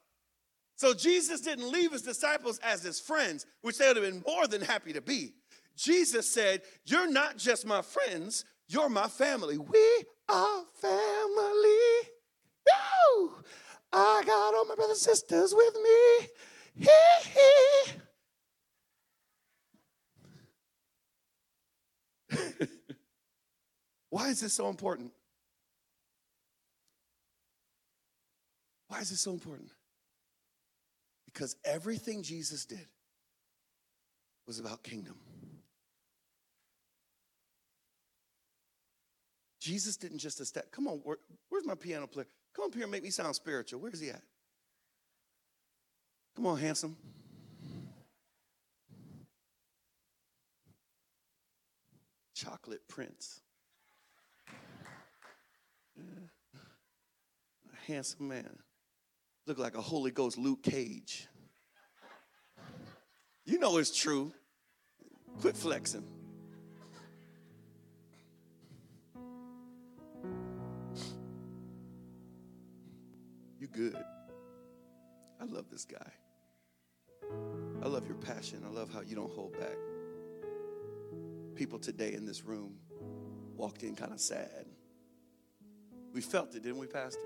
[0.76, 4.47] So Jesus didn't leave his disciples as his friends, which they would have been more
[4.47, 5.34] than happy to be.
[5.76, 9.59] Jesus said, You're not just my friends, you're my family.
[9.59, 12.11] We are family.
[13.93, 16.28] I got all my brothers and sisters with me.
[16.76, 17.93] Hee hee.
[24.11, 25.12] Why is this so important?
[28.89, 29.70] Why is this so important?
[31.26, 32.87] Because everything Jesus did
[34.47, 35.14] was about kingdom.
[39.61, 40.72] Jesus didn't just a step.
[40.72, 41.18] Come on, where,
[41.51, 42.26] where's my piano player?
[42.57, 43.81] Come up here and make me sound spiritual.
[43.81, 44.22] Where's he at?
[46.35, 46.97] Come on, handsome.
[52.41, 53.41] Chocolate prince.
[55.99, 56.03] A
[57.86, 58.59] handsome man.
[59.47, 61.26] Look like a Holy Ghost Luke Cage.
[63.45, 64.32] You know it's true.
[65.41, 66.05] Quit flexing.
[73.59, 73.97] You good.
[75.41, 76.12] I love this guy.
[77.82, 78.62] I love your passion.
[78.66, 79.76] I love how you don't hold back
[81.61, 82.74] people today in this room
[83.54, 84.64] walked in kind of sad.
[86.14, 87.20] We felt it, didn't we, Pastor?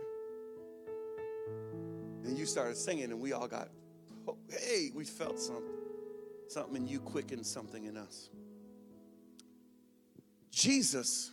[2.24, 3.68] And you started singing, and we all got,
[4.26, 5.62] oh, hey, we felt something.
[6.49, 8.28] Something in you quickened something in us.
[10.51, 11.30] Jesus,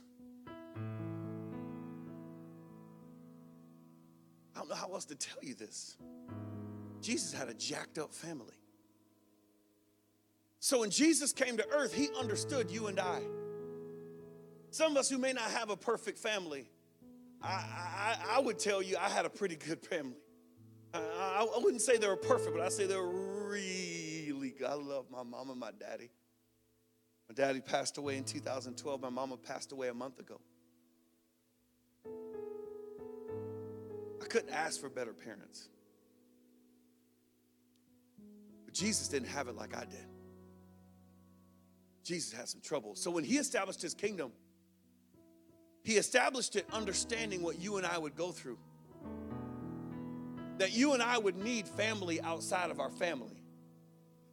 [4.55, 5.97] I don't know how else to tell you this.
[7.01, 8.60] Jesus had a jacked up family.
[10.61, 13.19] So when Jesus came to earth, he understood you and I.
[14.69, 16.69] Some of us who may not have a perfect family,
[17.41, 20.19] I, I, I would tell you I had a pretty good family.
[20.93, 23.09] I, I, wouldn't say they were perfect, but I say they were
[23.49, 24.67] really good.
[24.67, 26.11] I love my mom and my daddy.
[27.27, 29.01] My daddy passed away in 2012.
[29.01, 30.39] My mama passed away a month ago.
[34.21, 35.69] I couldn't ask for better parents.
[38.63, 40.05] But Jesus didn't have it like I did.
[42.03, 42.95] Jesus had some trouble.
[42.95, 44.31] So when he established his kingdom,
[45.83, 48.57] he established it understanding what you and I would go through.
[50.57, 53.41] That you and I would need family outside of our family.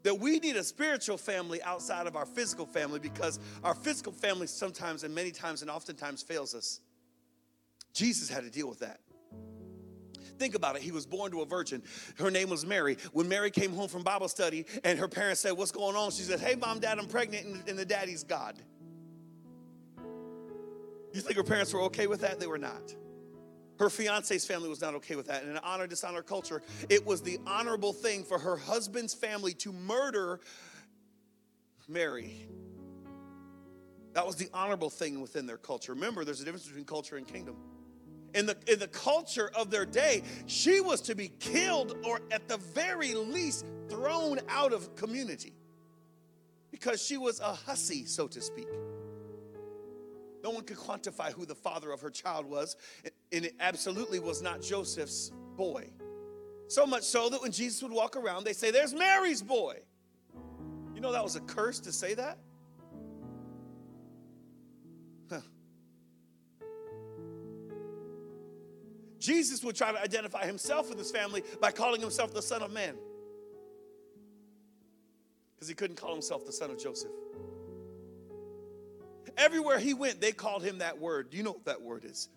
[0.02, 4.46] That we need a spiritual family outside of our physical family because our physical family
[4.46, 6.80] sometimes and many times and oftentimes fails us.
[7.94, 9.00] Jesus had to deal with that.
[10.38, 10.82] Think about it.
[10.82, 11.82] He was born to a virgin.
[12.18, 12.96] Her name was Mary.
[13.12, 16.10] When Mary came home from Bible study and her parents said, What's going on?
[16.12, 18.56] She said, Hey, mom, dad, I'm pregnant, and, and the daddy's God.
[21.12, 22.38] You think her parents were okay with that?
[22.38, 22.94] They were not.
[23.78, 25.42] Her fiance's family was not okay with that.
[25.42, 29.54] And in an honor dishonor culture, it was the honorable thing for her husband's family
[29.54, 30.40] to murder
[31.88, 32.48] Mary.
[34.14, 35.94] That was the honorable thing within their culture.
[35.94, 37.56] Remember, there's a difference between culture and kingdom
[38.34, 42.48] in the, in the culture of their day, she was to be killed or at
[42.48, 45.54] the very least thrown out of community
[46.70, 48.68] because she was a hussy, so to speak.
[50.42, 52.76] No one could quantify who the father of her child was,
[53.32, 55.90] and it absolutely was not Joseph's boy.
[56.68, 59.78] So much so that when Jesus would walk around, they say, There's Mary's boy.
[60.94, 62.38] You know that was a curse to say that?
[69.18, 72.72] Jesus would try to identify himself with his family by calling himself the Son of
[72.72, 72.94] Man.
[75.54, 77.10] Because he couldn't call himself the son of Joseph.
[79.36, 81.30] Everywhere he went, they called him that word.
[81.30, 82.28] Do you know what that word is?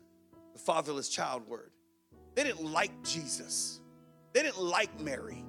[0.53, 1.71] The fatherless child word.
[2.35, 3.79] They didn't like Jesus,
[4.33, 5.43] they didn't like Mary.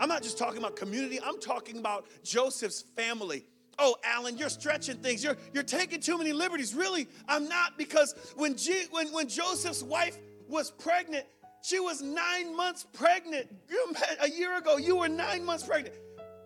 [0.00, 3.44] I'm not just talking about community, I'm talking about Joseph's family.
[3.80, 5.22] Oh, Alan, you're stretching things.
[5.22, 6.74] You're, you're taking too many liberties.
[6.74, 10.18] Really, I'm not because when, G, when, when Joseph's wife
[10.48, 11.26] was pregnant.
[11.62, 13.48] She was nine months pregnant.
[13.68, 15.94] You met a year ago, you were nine months pregnant.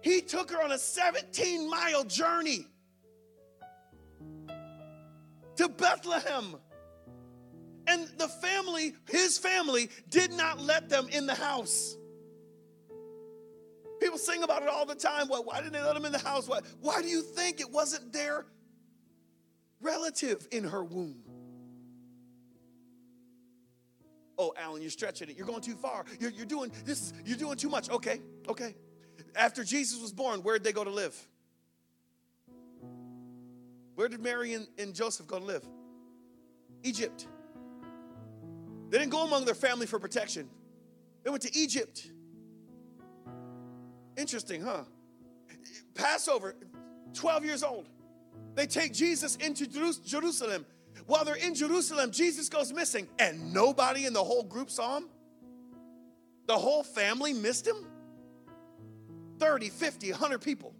[0.02, 2.66] He took her on a 17 mile journey
[5.56, 6.56] to Bethlehem.
[7.86, 11.96] And the family, his family, did not let them in the house.
[14.00, 15.28] People sing about it all the time.
[15.28, 16.48] Why, why didn't they let them in the house?
[16.48, 18.46] Why, why do you think it wasn't their
[19.80, 21.22] relative in her womb?
[24.42, 25.36] Oh, Alan, you're stretching it.
[25.36, 26.04] You're going too far.
[26.18, 27.12] You're, you're doing this.
[27.24, 27.88] You're doing too much.
[27.88, 28.74] Okay, okay.
[29.36, 31.16] After Jesus was born, where did they go to live?
[33.94, 35.64] Where did Mary and, and Joseph go to live?
[36.82, 37.28] Egypt.
[38.90, 40.48] They didn't go among their family for protection.
[41.22, 42.10] They went to Egypt.
[44.16, 44.82] Interesting, huh?
[45.94, 46.56] Passover,
[47.14, 47.86] 12 years old.
[48.56, 50.66] They take Jesus into Jerusalem.
[51.06, 55.08] While they're in Jerusalem, Jesus goes missing, and nobody in the whole group saw him.
[56.46, 57.86] The whole family missed him.
[59.38, 60.74] 30, 50, 100 people.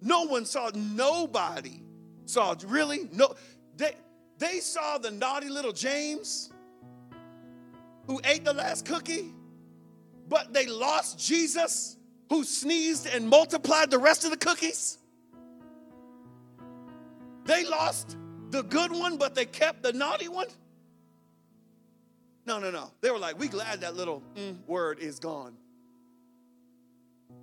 [0.00, 1.82] No one saw, nobody
[2.24, 3.08] saw, really?
[3.12, 3.34] No.
[3.76, 3.94] They,
[4.38, 6.50] they saw the naughty little James
[8.06, 9.34] who ate the last cookie,
[10.28, 11.96] but they lost Jesus
[12.30, 14.98] who sneezed and multiplied the rest of the cookies.
[17.44, 18.16] They lost
[18.56, 20.46] the good one, but they kept the naughty one.
[22.46, 22.90] No, no, no.
[23.00, 25.54] They were like, we glad that little mm, word is gone.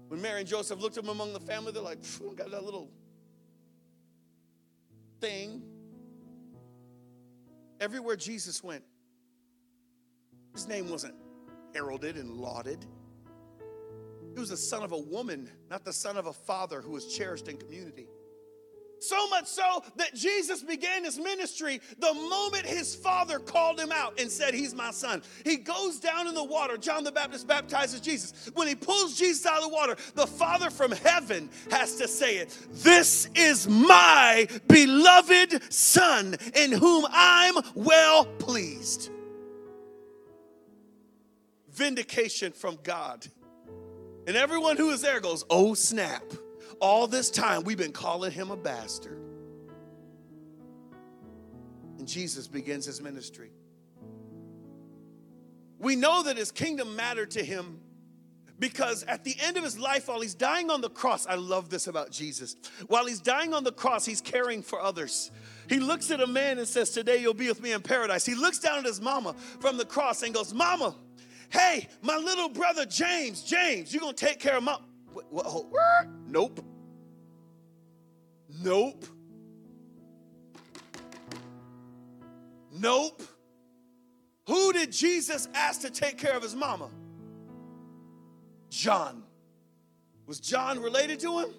[0.07, 1.99] When Mary and Joseph looked at them among the family, they're like,
[2.35, 2.89] got that little
[5.19, 5.61] thing.
[7.79, 8.83] Everywhere Jesus went,
[10.53, 11.15] his name wasn't
[11.73, 12.85] heralded and lauded.
[14.33, 17.15] He was the son of a woman, not the son of a father who was
[17.15, 18.07] cherished in community.
[19.03, 24.17] So much so that Jesus began his ministry the moment his father called him out
[24.17, 25.21] and said, He's my son.
[25.43, 26.77] He goes down in the water.
[26.77, 28.49] John the Baptist baptizes Jesus.
[28.53, 32.37] When he pulls Jesus out of the water, the Father from heaven has to say
[32.37, 39.09] it This is my beloved Son in whom I'm well pleased.
[41.71, 43.27] Vindication from God.
[44.27, 46.23] And everyone who is there goes, Oh, snap.
[46.79, 49.19] All this time we've been calling him a bastard.
[51.97, 53.51] And Jesus begins his ministry.
[55.79, 57.79] We know that his kingdom mattered to him
[58.59, 61.69] because at the end of his life, while he's dying on the cross, I love
[61.69, 62.55] this about Jesus.
[62.87, 65.31] While he's dying on the cross, he's caring for others.
[65.67, 68.25] He looks at a man and says, Today you'll be with me in paradise.
[68.25, 70.95] He looks down at his mama from the cross and goes, Mama,
[71.49, 74.77] hey, my little brother James, James, you're gonna take care of my.
[75.13, 76.59] What, what, nope.
[78.63, 79.05] Nope.
[82.71, 83.23] Nope.
[84.47, 86.89] Who did Jesus ask to take care of his mama?
[88.69, 89.23] John.
[90.25, 91.49] Was John related to him?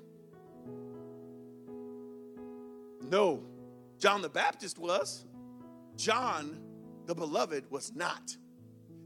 [3.11, 3.43] No.
[3.99, 5.25] John the Baptist was.
[5.97, 6.61] John
[7.07, 8.37] the beloved was not.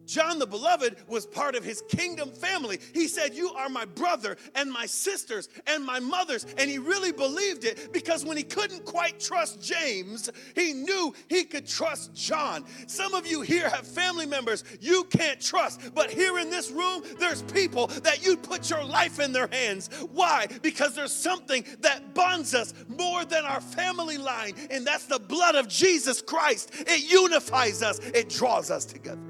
[0.08, 2.80] John the Beloved was part of his kingdom family.
[2.94, 6.46] He said, You are my brother and my sisters and my mothers.
[6.56, 11.44] And he really believed it because when he couldn't quite trust James, he knew he
[11.44, 12.64] could trust John.
[12.86, 17.02] Some of you here have family members you can't trust, but here in this room,
[17.18, 19.90] there's people that you'd put your life in their hands.
[20.12, 20.46] Why?
[20.62, 25.54] Because there's something that bonds us more than our family line, and that's the blood
[25.54, 26.70] of Jesus Christ.
[26.86, 29.27] It unifies us, it draws us together.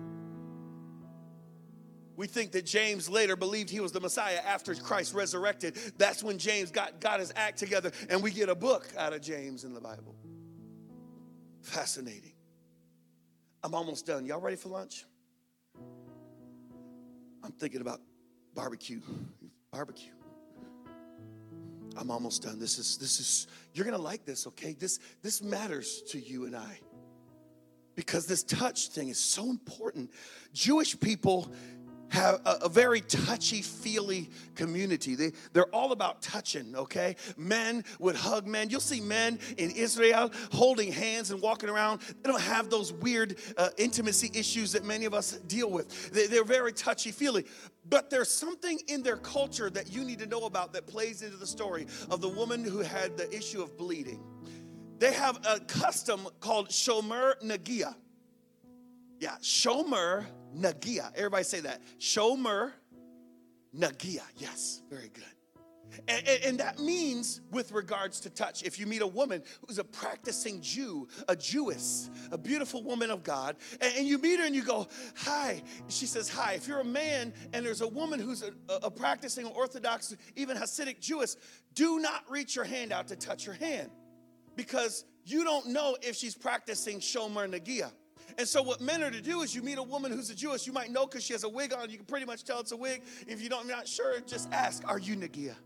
[2.18, 5.78] We think that James later believed he was the Messiah after Christ resurrected.
[5.98, 9.22] That's when James got, got his act together, and we get a book out of
[9.22, 10.16] James in the Bible.
[11.62, 12.32] Fascinating.
[13.62, 14.26] I'm almost done.
[14.26, 15.04] Y'all ready for lunch?
[17.44, 18.00] I'm thinking about
[18.52, 19.00] barbecue.
[19.70, 20.10] Barbecue.
[21.96, 22.58] I'm almost done.
[22.58, 24.72] This is this is you're going to like this, okay?
[24.72, 26.80] This this matters to you and I.
[27.94, 30.10] Because this touch thing is so important.
[30.52, 31.52] Jewish people
[32.10, 35.14] have a, a, very touchy feely community.
[35.14, 37.16] They, they're all about touching, okay?
[37.36, 38.70] Men would hug men.
[38.70, 42.00] You'll see men in Israel holding hands and walking around.
[42.00, 46.10] They don't have those weird uh, intimacy issues that many of us deal with.
[46.10, 47.44] They, they're very touchy feely.
[47.88, 51.36] But there's something in their culture that you need to know about that plays into
[51.36, 54.22] the story of the woman who had the issue of bleeding.
[54.98, 57.94] They have a custom called Shomer Nagia.
[59.20, 61.10] Yeah, Shomer Nagia.
[61.14, 61.80] Everybody say that.
[61.98, 62.72] Shomer
[63.76, 64.22] Nagia.
[64.36, 65.24] Yes, very good.
[66.06, 69.78] And, and, and, that means, with regards to touch, if you meet a woman who's
[69.78, 74.44] a practicing Jew, a Jewess, a beautiful woman of God, and, and you meet her
[74.44, 74.86] and you go,
[75.16, 75.62] Hi.
[75.88, 76.54] She says, Hi.
[76.54, 81.00] If you're a man and there's a woman who's a, a practicing Orthodox, even Hasidic
[81.00, 81.36] Jewess,
[81.74, 83.90] do not reach your hand out to touch her hand
[84.56, 87.92] because you don't know if she's practicing Shomer Nagia.
[88.38, 90.64] And so, what men are to do is you meet a woman who's a Jewess,
[90.64, 92.70] you might know because she has a wig on, you can pretty much tell it's
[92.70, 93.02] a wig.
[93.26, 95.56] If you don't, you're not sure, just ask, Are you Nagia?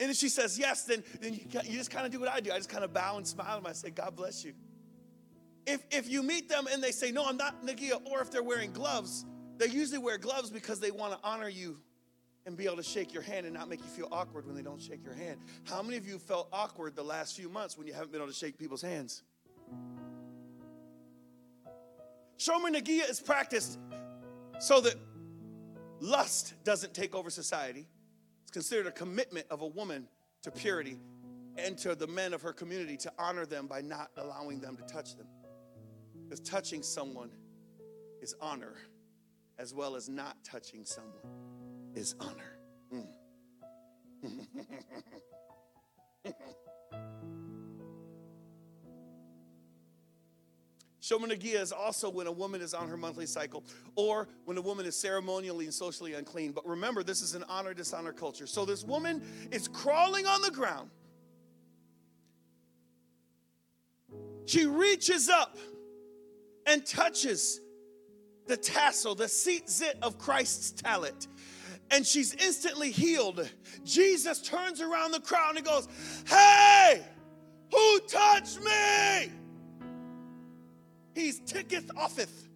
[0.00, 2.40] And if she says yes, then, then you, you just kind of do what I
[2.40, 2.52] do.
[2.52, 4.52] I just kind of bow and smile and I say, God bless you.
[5.66, 8.42] If, if you meet them and they say, No, I'm not Nagia, or if they're
[8.42, 9.24] wearing gloves,
[9.58, 11.78] they usually wear gloves because they want to honor you
[12.46, 14.62] and be able to shake your hand and not make you feel awkward when they
[14.62, 15.38] don't shake your hand.
[15.64, 18.32] How many of you felt awkward the last few months when you haven't been able
[18.32, 19.22] to shake people's hands?
[22.38, 23.78] Shomer Nagia is practiced
[24.60, 24.94] so that
[26.00, 27.86] lust doesn't take over society.
[28.42, 30.08] It's considered a commitment of a woman
[30.42, 30.98] to purity
[31.56, 34.82] and to the men of her community to honor them by not allowing them to
[34.84, 35.26] touch them.
[36.24, 37.30] Because touching someone
[38.20, 38.76] is honor,
[39.58, 42.58] as well as not touching someone is honor.
[42.94, 43.08] Mm.
[51.08, 53.64] Shomer Nagia is also when a woman is on her monthly cycle
[53.96, 56.52] or when a woman is ceremonially and socially unclean.
[56.52, 58.46] But remember, this is an honor dishonor culture.
[58.46, 60.90] So this woman is crawling on the ground.
[64.44, 65.56] She reaches up
[66.66, 67.60] and touches
[68.46, 71.26] the tassel, the tzitzit of Christ's tallit.
[71.90, 73.48] And she's instantly healed.
[73.84, 75.88] Jesus turns around the crowd and goes,
[76.26, 77.02] Hey,
[77.70, 79.32] who touched me?
[81.14, 82.48] He's ticketh offeth.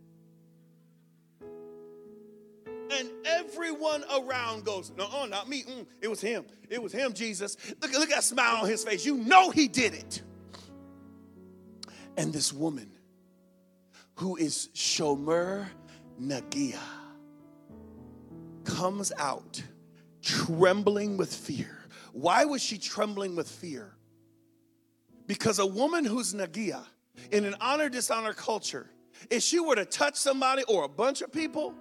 [2.92, 5.62] And everyone around goes, No, not me.
[5.62, 6.44] Mm, it was him.
[6.68, 7.56] It was him, Jesus.
[7.80, 9.06] Look, look at that smile on his face.
[9.06, 10.22] You know he did it.
[12.16, 12.90] And this woman,
[14.16, 15.66] who is Shomer
[16.20, 16.78] Nagia,
[18.64, 19.62] comes out
[20.20, 21.78] trembling with fear.
[22.12, 23.96] Why was she trembling with fear?
[25.26, 26.84] Because a woman who's Nagia,
[27.30, 28.90] in an honor dishonor culture,
[29.30, 31.74] if she were to touch somebody or a bunch of people,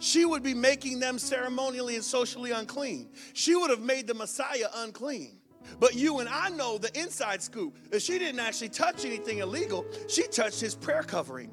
[0.00, 3.08] she would be making them ceremonially and socially unclean.
[3.32, 5.40] She would have made the Messiah unclean.
[5.80, 9.84] But you and I know the inside scoop that she didn't actually touch anything illegal,
[10.08, 11.50] she touched his prayer covering.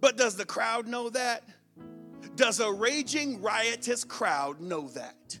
[0.00, 1.44] But does the crowd know that?
[2.36, 5.38] Does a raging, riotous crowd know that?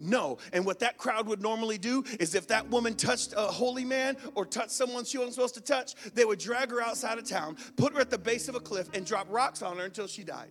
[0.00, 0.38] No.
[0.52, 4.16] And what that crowd would normally do is if that woman touched a holy man
[4.34, 7.56] or touched someone she wasn't supposed to touch, they would drag her outside of town,
[7.76, 10.24] put her at the base of a cliff, and drop rocks on her until she
[10.24, 10.50] died.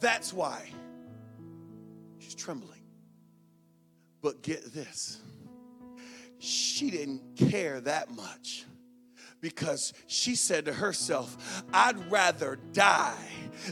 [0.00, 0.70] That's why
[2.18, 2.82] she's trembling.
[4.20, 5.20] But get this
[6.38, 8.64] she didn't care that much
[9.40, 13.16] because she said to herself, I'd rather die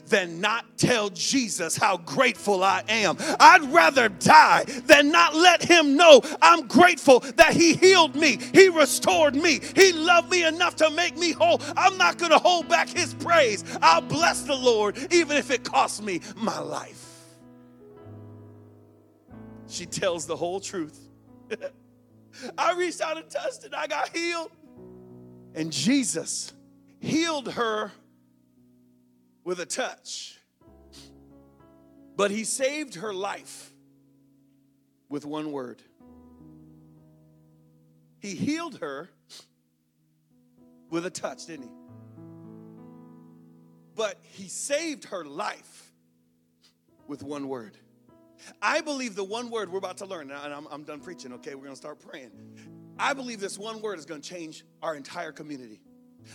[0.09, 3.17] than not tell Jesus how grateful I am.
[3.41, 8.69] I'd rather die than not let him know I'm grateful that he healed me, he
[8.69, 11.61] restored me, he loved me enough to make me whole.
[11.77, 13.65] I'm not going to hold back his praise.
[13.83, 17.05] I'll bless the Lord even if it costs me my life.
[19.69, 21.01] She tells the whole truth.
[22.59, 24.51] I reached out and touched it, I got healed.
[25.57, 26.53] And Jesus
[27.01, 27.91] healed her
[29.43, 30.39] with a touch.
[32.15, 33.73] But he saved her life
[35.09, 35.83] with one word.
[38.19, 39.09] He healed her
[40.91, 41.71] with a touch, didn't he?
[43.95, 45.93] But he saved her life
[47.07, 47.79] with one word.
[48.61, 51.55] I believe the one word we're about to learn, and I'm, I'm done preaching, okay?
[51.55, 52.31] We're gonna start praying.
[52.99, 55.81] I believe this one word is gonna change our entire community.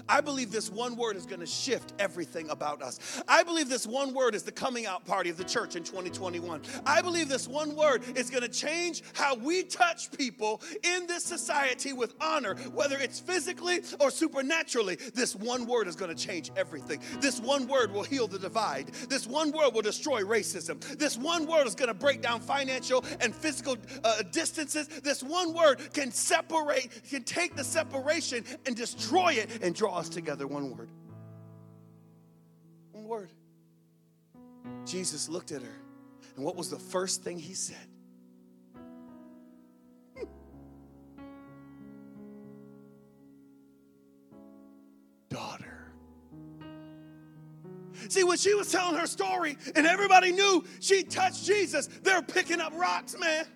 [0.08, 3.22] I believe this one word is going to shift everything about us.
[3.28, 6.62] I believe this one word is the coming out party of the church in 2021.
[6.86, 11.24] I believe this one word is going to change how we touch people in this
[11.24, 14.96] society with honor, whether it's physically or supernaturally.
[15.14, 17.00] This one word is going to change everything.
[17.20, 18.88] This one word will heal the divide.
[19.10, 20.80] This one word will destroy racism.
[20.98, 24.88] This one word is going to break down financial and physical uh, distances.
[24.88, 30.10] This one word can separate, can take the separation and destroy it and draw us
[30.10, 30.46] together.
[30.46, 30.90] One word.
[32.92, 33.32] One word.
[34.86, 35.76] Jesus looked at her,
[36.36, 37.88] and what was the first thing he said?
[45.30, 45.92] Daughter.
[48.08, 52.62] See, when she was telling her story and everybody knew she touched Jesus, they're picking
[52.62, 53.48] up rocks, man.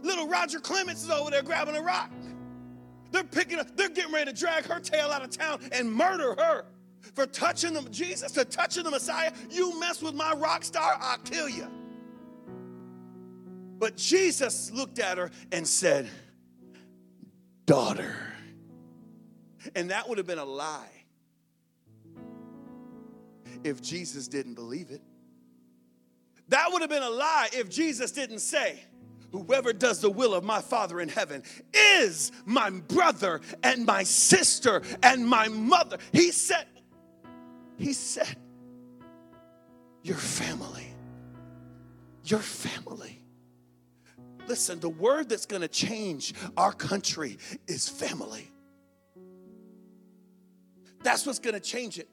[0.00, 2.10] Little Roger Clemens is over there grabbing a rock.
[3.10, 6.34] They're picking up, they're getting ready to drag her tail out of town and murder
[6.38, 6.66] her
[7.14, 9.32] for touching the Jesus, for touching the Messiah.
[9.50, 11.66] You mess with my rock star, I'll kill you.
[13.78, 16.08] But Jesus looked at her and said,
[17.66, 18.16] daughter.
[19.74, 20.88] And that would have been a lie
[23.64, 25.02] if Jesus didn't believe it.
[26.48, 28.80] That would have been a lie if Jesus didn't say,
[29.32, 31.42] Whoever does the will of my Father in heaven
[31.74, 35.98] is my brother and my sister and my mother.
[36.12, 36.66] He said,
[37.76, 38.36] He said,
[40.02, 40.86] Your family.
[42.24, 43.22] Your family.
[44.46, 48.50] Listen, the word that's gonna change our country is family.
[51.02, 52.08] That's what's gonna change it.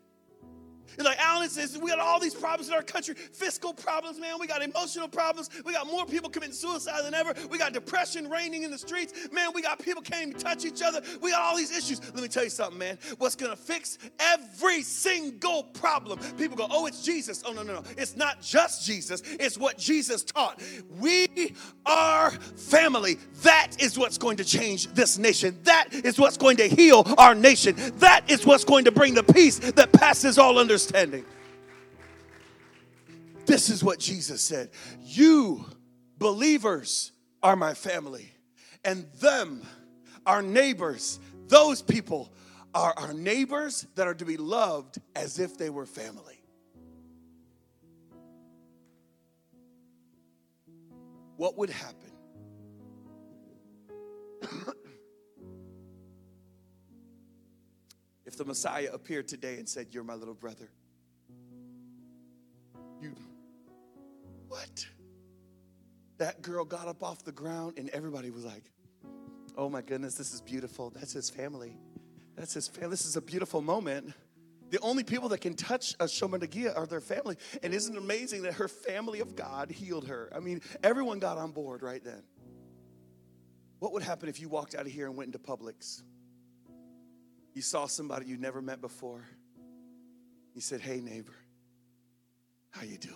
[0.93, 4.35] It's like Alan says, we got all these problems in our country fiscal problems, man.
[4.39, 5.49] We got emotional problems.
[5.65, 7.33] We got more people committing suicide than ever.
[7.49, 9.27] We got depression reigning in the streets.
[9.31, 11.01] Man, we got people can't even touch each other.
[11.21, 12.01] We got all these issues.
[12.13, 12.97] Let me tell you something, man.
[13.17, 16.19] What's going to fix every single problem?
[16.37, 17.43] People go, oh, it's Jesus.
[17.45, 17.83] Oh, no, no, no.
[17.97, 20.61] It's not just Jesus, it's what Jesus taught.
[20.99, 21.55] We
[21.85, 23.17] are family.
[23.43, 25.59] That is what's going to change this nation.
[25.63, 27.75] That is what's going to heal our nation.
[27.97, 31.23] That is what's going to bring the peace that passes all understanding understanding.
[33.45, 34.71] This is what Jesus said
[35.01, 35.63] You,
[36.17, 38.33] believers, are my family,
[38.83, 39.61] and them,
[40.25, 41.17] our neighbors,
[41.47, 42.33] those people
[42.73, 46.43] are our neighbors that are to be loved as if they were family.
[51.37, 52.11] What would happen?
[58.25, 60.69] if the Messiah appeared today and said, You're my little brother?
[63.01, 63.13] You,
[64.47, 64.85] what?
[66.17, 68.63] That girl got up off the ground and everybody was like,
[69.57, 70.89] Oh my goodness, this is beautiful.
[70.89, 71.77] That's his family.
[72.35, 72.89] That's his family.
[72.89, 74.13] This is a beautiful moment.
[74.71, 77.37] The only people that can touch a Shomer Nagia are their family.
[77.63, 80.29] And isn't it amazing that her family of God healed her?
[80.35, 82.23] I mean, everyone got on board right then.
[83.79, 86.01] What would happen if you walked out of here and went into Publix?
[87.55, 89.25] You saw somebody you never met before.
[90.53, 91.35] You said, "Hey neighbor,
[92.69, 93.15] how you doing?"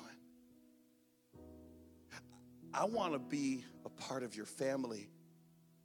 [2.74, 5.10] I want to be a part of your family.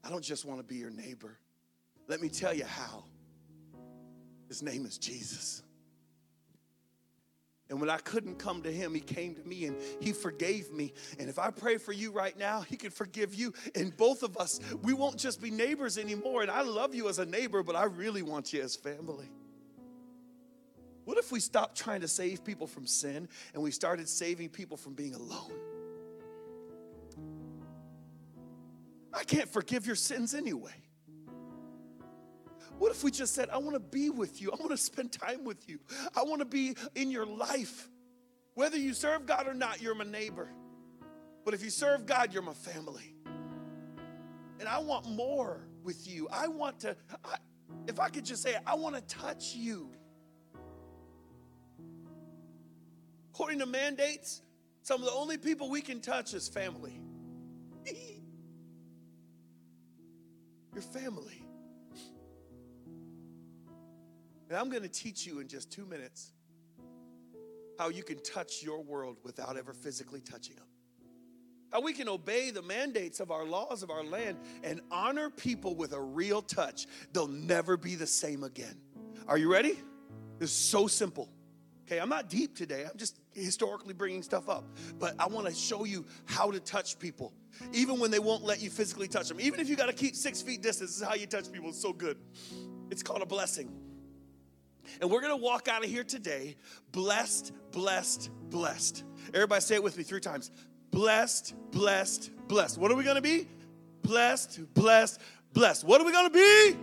[0.04, 1.36] I don't just want to be your neighbor.
[2.06, 3.04] Let me tell you how.
[4.48, 5.63] His name is Jesus.
[7.70, 10.92] And when I couldn't come to him, he came to me and he forgave me.
[11.18, 13.54] And if I pray for you right now, he can forgive you.
[13.74, 16.42] And both of us, we won't just be neighbors anymore.
[16.42, 19.30] And I love you as a neighbor, but I really want you as family.
[21.04, 24.76] What if we stopped trying to save people from sin and we started saving people
[24.76, 25.52] from being alone?
[29.12, 30.74] I can't forgive your sins anyway.
[32.84, 34.52] What if we just said, I want to be with you?
[34.52, 35.78] I want to spend time with you.
[36.14, 37.88] I want to be in your life.
[38.52, 40.50] Whether you serve God or not, you're my neighbor.
[41.46, 43.14] But if you serve God, you're my family.
[44.60, 46.28] And I want more with you.
[46.30, 47.36] I want to, I,
[47.88, 49.88] if I could just say, I want to touch you.
[53.32, 54.42] According to mandates,
[54.82, 57.00] some of the only people we can touch is family.
[60.74, 61.43] your family.
[64.54, 66.30] And I'm going to teach you in just two minutes
[67.76, 70.66] how you can touch your world without ever physically touching them.
[71.72, 75.74] How we can obey the mandates of our laws of our land and honor people
[75.74, 76.86] with a real touch.
[77.12, 78.76] They'll never be the same again.
[79.26, 79.76] Are you ready?
[80.38, 81.28] It's so simple.
[81.88, 82.86] Okay, I'm not deep today.
[82.88, 84.62] I'm just historically bringing stuff up.
[85.00, 87.32] But I want to show you how to touch people,
[87.72, 89.40] even when they won't let you physically touch them.
[89.40, 91.70] Even if you got to keep six feet distance, this is how you touch people.
[91.70, 92.18] It's so good.
[92.92, 93.68] It's called a blessing.
[95.00, 96.56] And we're gonna walk out of here today
[96.92, 99.04] blessed, blessed, blessed.
[99.32, 100.50] Everybody say it with me three times
[100.90, 102.78] blessed, blessed, blessed.
[102.78, 103.48] What are we gonna be?
[104.02, 105.20] Blessed, blessed,
[105.52, 105.84] blessed.
[105.84, 106.76] What are we gonna be?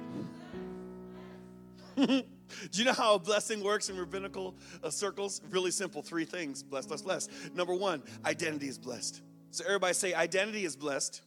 [2.72, 5.41] Do you know how a blessing works in rabbinical uh, circles?
[5.49, 7.32] Really simple three things blessed, blessed, blessed.
[7.56, 9.22] Number one, identity is blessed.
[9.52, 11.22] So everybody say, identity is blessed.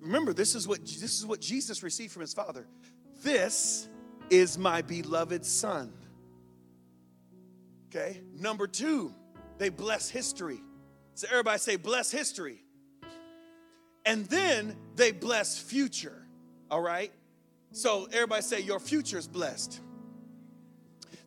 [0.00, 2.66] Remember, this is what this is what Jesus received from his Father.
[3.22, 3.88] This
[4.30, 5.92] is my beloved son.
[7.88, 9.14] Okay, number two,
[9.58, 10.60] they bless history.
[11.14, 12.60] So everybody say, bless history.
[14.04, 16.26] And then they bless future.
[16.70, 17.12] All right?
[17.72, 19.80] So everybody say, your future is blessed.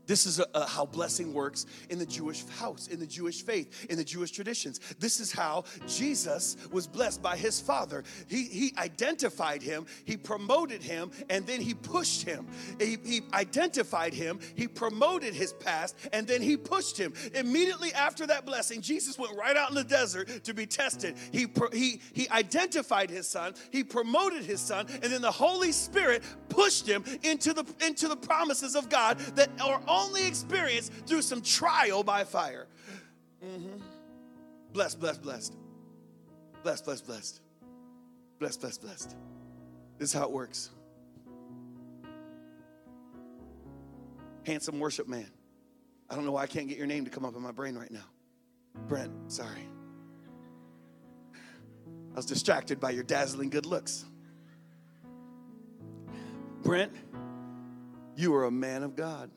[0.08, 3.86] This is a, a, how blessing works in the Jewish house, in the Jewish faith,
[3.90, 4.80] in the Jewish traditions.
[5.00, 8.04] This is how Jesus was blessed by his father.
[8.28, 12.48] He, he identified him, he promoted him, and then he pushed him.
[12.80, 17.14] He, he identified him, he promoted his past, and then he pushed him.
[17.36, 21.16] Immediately after that blessing, Jesus went right out in the desert to be tested.
[21.32, 26.24] He, he, he identified his son, he promoted his son, and then the Holy Spirit
[26.58, 31.40] pushed him into the, into the promises of God that are only experienced through some
[31.42, 32.66] trial by fire.
[33.46, 33.78] Mm-hmm.
[34.74, 35.56] Blessed, blessed, blessed.
[36.64, 37.42] Blessed, blessed, blessed.
[38.40, 39.16] Blessed, blessed, blessed.
[40.00, 40.72] This is how it works.
[44.44, 45.30] Handsome worship man.
[46.10, 47.78] I don't know why I can't get your name to come up in my brain
[47.78, 48.06] right now.
[48.88, 49.68] Brent, sorry.
[52.14, 54.06] I was distracted by your dazzling good looks.
[56.68, 56.92] Brent,
[58.18, 59.32] you are a man of God.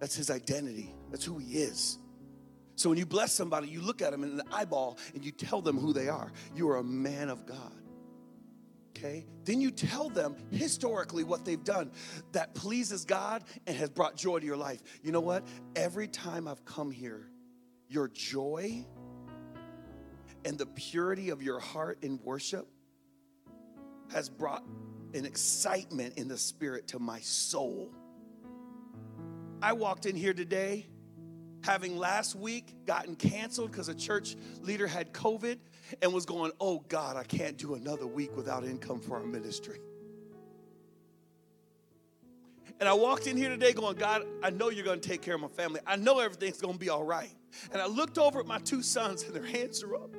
[0.00, 0.92] That's his identity.
[1.12, 1.96] That's who he is.
[2.74, 5.62] So when you bless somebody, you look at them in the eyeball and you tell
[5.62, 6.32] them who they are.
[6.56, 7.72] You are a man of God.
[8.96, 9.24] Okay?
[9.44, 11.92] Then you tell them historically what they've done
[12.32, 14.82] that pleases God and has brought joy to your life.
[15.04, 15.46] You know what?
[15.76, 17.30] Every time I've come here,
[17.86, 18.84] your joy
[20.44, 22.66] and the purity of your heart in worship
[24.10, 24.64] has brought
[25.14, 27.90] an excitement in the spirit to my soul.
[29.62, 30.86] I walked in here today
[31.62, 35.58] having last week gotten canceled because a church leader had COVID
[36.00, 39.78] and was going, Oh God, I can't do another week without income for our ministry.
[42.78, 45.34] And I walked in here today going, God, I know you're going to take care
[45.34, 45.80] of my family.
[45.86, 47.34] I know everything's going to be all right.
[47.72, 50.16] And I looked over at my two sons and their hands are up.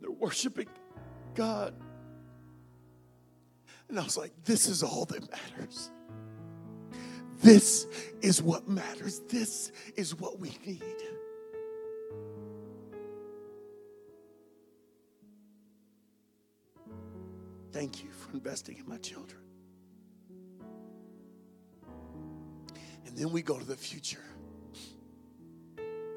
[0.00, 0.68] They're worshiping
[1.34, 1.74] God.
[3.88, 5.90] And I was like, this is all that matters.
[7.42, 7.86] This
[8.22, 9.20] is what matters.
[9.28, 10.82] This is what we need.
[17.72, 19.42] Thank you for investing in my children.
[23.06, 24.24] And then we go to the future.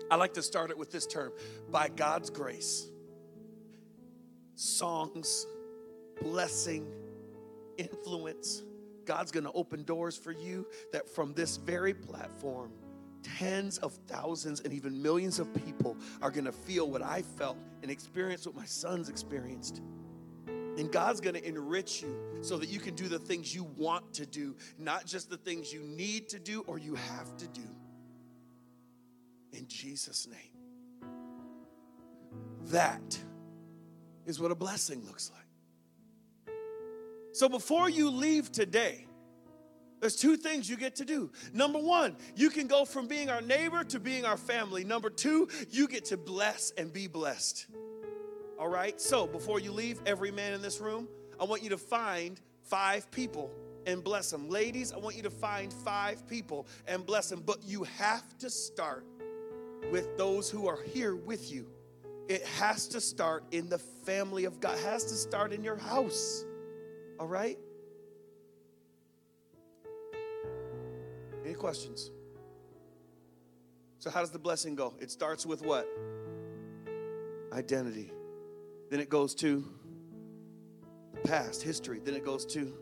[0.10, 1.34] I like to start it with this term
[1.70, 2.88] by God's grace,
[4.56, 5.46] songs,
[6.22, 6.88] blessing,
[7.80, 8.64] influence,
[9.06, 12.72] God's gonna open doors for you that from this very platform,
[13.24, 17.90] tens of thousands and even millions of people are gonna feel what I felt and
[17.90, 19.82] experience what my sons experienced.
[20.48, 24.26] And God's gonna enrich you so that you can do the things you want to
[24.26, 27.68] do, not just the things you need to do or you have to do.
[29.54, 30.38] In Jesus' name.
[32.66, 33.20] That
[34.26, 35.49] is what a blessing looks like.
[37.32, 39.06] So before you leave today,
[40.00, 41.30] there's two things you get to do.
[41.54, 44.84] Number one, you can go from being our neighbor to being our family.
[44.84, 47.68] Number two, you get to bless and be blessed.
[48.58, 49.00] All right?
[49.00, 51.08] So before you leave, every man in this room,
[51.40, 53.52] I want you to find five people
[53.86, 54.50] and bless them.
[54.50, 57.44] Ladies, I want you to find five people and bless them.
[57.46, 59.06] But you have to start
[59.92, 61.68] with those who are here with you.
[62.28, 65.78] It has to start in the family of God, it has to start in your
[65.78, 66.46] house.
[67.20, 67.58] All right?
[71.46, 72.12] Any questions?
[74.00, 74.94] So, how does the blessing go?
[75.00, 75.86] It starts with what?
[77.52, 78.12] Identity.
[78.90, 79.66] Then it goes to
[81.14, 82.00] the past, history.
[82.00, 82.74] Then it goes to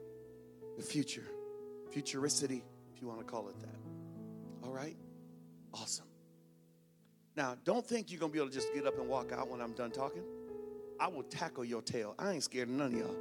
[0.77, 1.25] the future,
[1.91, 2.61] futuricity,
[2.93, 3.75] if you want to call it that.
[4.63, 4.95] All right?
[5.73, 6.05] Awesome.
[7.35, 9.49] Now, don't think you're going to be able to just get up and walk out
[9.49, 10.23] when I'm done talking.
[10.99, 12.15] I will tackle your tail.
[12.19, 13.15] I ain't scared of none of y'all.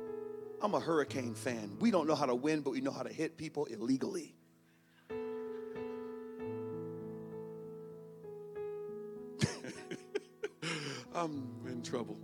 [0.61, 1.77] I'm a hurricane fan.
[1.81, 4.35] We don't know how to win, but we know how to hit people illegally.
[11.15, 12.19] I'm in trouble.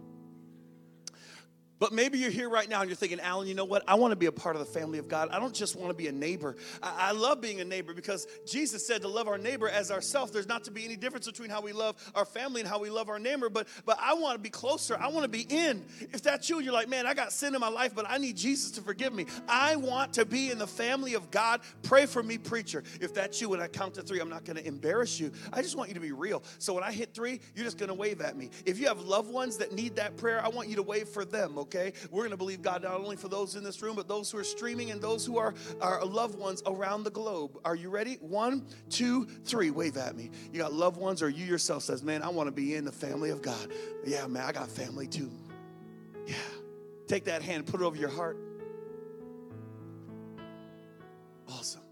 [1.82, 3.82] But maybe you're here right now and you're thinking, Alan, you know what?
[3.88, 5.30] I want to be a part of the family of God.
[5.32, 6.54] I don't just want to be a neighbor.
[6.80, 10.30] I, I love being a neighbor because Jesus said to love our neighbor as ourselves.
[10.30, 12.88] There's not to be any difference between how we love our family and how we
[12.88, 13.50] love our neighbor.
[13.50, 14.96] But but I want to be closer.
[14.96, 15.84] I want to be in.
[16.12, 18.36] If that's you, you're like, man, I got sin in my life, but I need
[18.36, 19.26] Jesus to forgive me.
[19.48, 21.62] I want to be in the family of God.
[21.82, 22.84] Pray for me, preacher.
[23.00, 25.32] If that's you, when I count to three, I'm not going to embarrass you.
[25.52, 26.44] I just want you to be real.
[26.60, 28.50] So when I hit three, you're just going to wave at me.
[28.66, 31.24] If you have loved ones that need that prayer, I want you to wave for
[31.24, 31.58] them.
[31.58, 31.92] Okay okay?
[32.10, 34.44] We're gonna believe God not only for those in this room, but those who are
[34.44, 37.58] streaming and those who are our loved ones around the globe.
[37.64, 38.14] Are you ready?
[38.20, 39.70] One, two, three.
[39.70, 40.30] Wave at me.
[40.52, 43.30] You got loved ones, or you yourself says, Man, I wanna be in the family
[43.30, 43.68] of God.
[44.04, 45.30] Yeah, man, I got family too.
[46.26, 46.34] Yeah.
[47.06, 48.38] Take that hand, put it over your heart.
[51.48, 51.82] Awesome.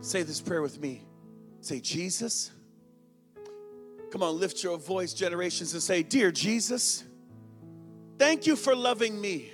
[0.00, 1.02] Say this prayer with me.
[1.60, 2.50] Say, Jesus.
[4.10, 7.04] Come on, lift your voice, generations, and say, Dear Jesus,
[8.18, 9.52] thank you for loving me.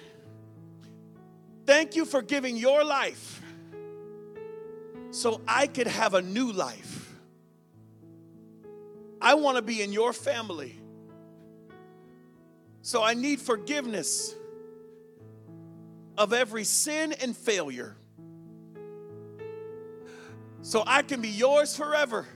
[1.67, 3.41] Thank you for giving your life
[5.11, 7.15] so I could have a new life.
[9.21, 10.75] I want to be in your family.
[12.83, 14.35] So I need forgiveness
[16.19, 17.97] of every sin and failure
[20.61, 22.27] so I can be yours forever.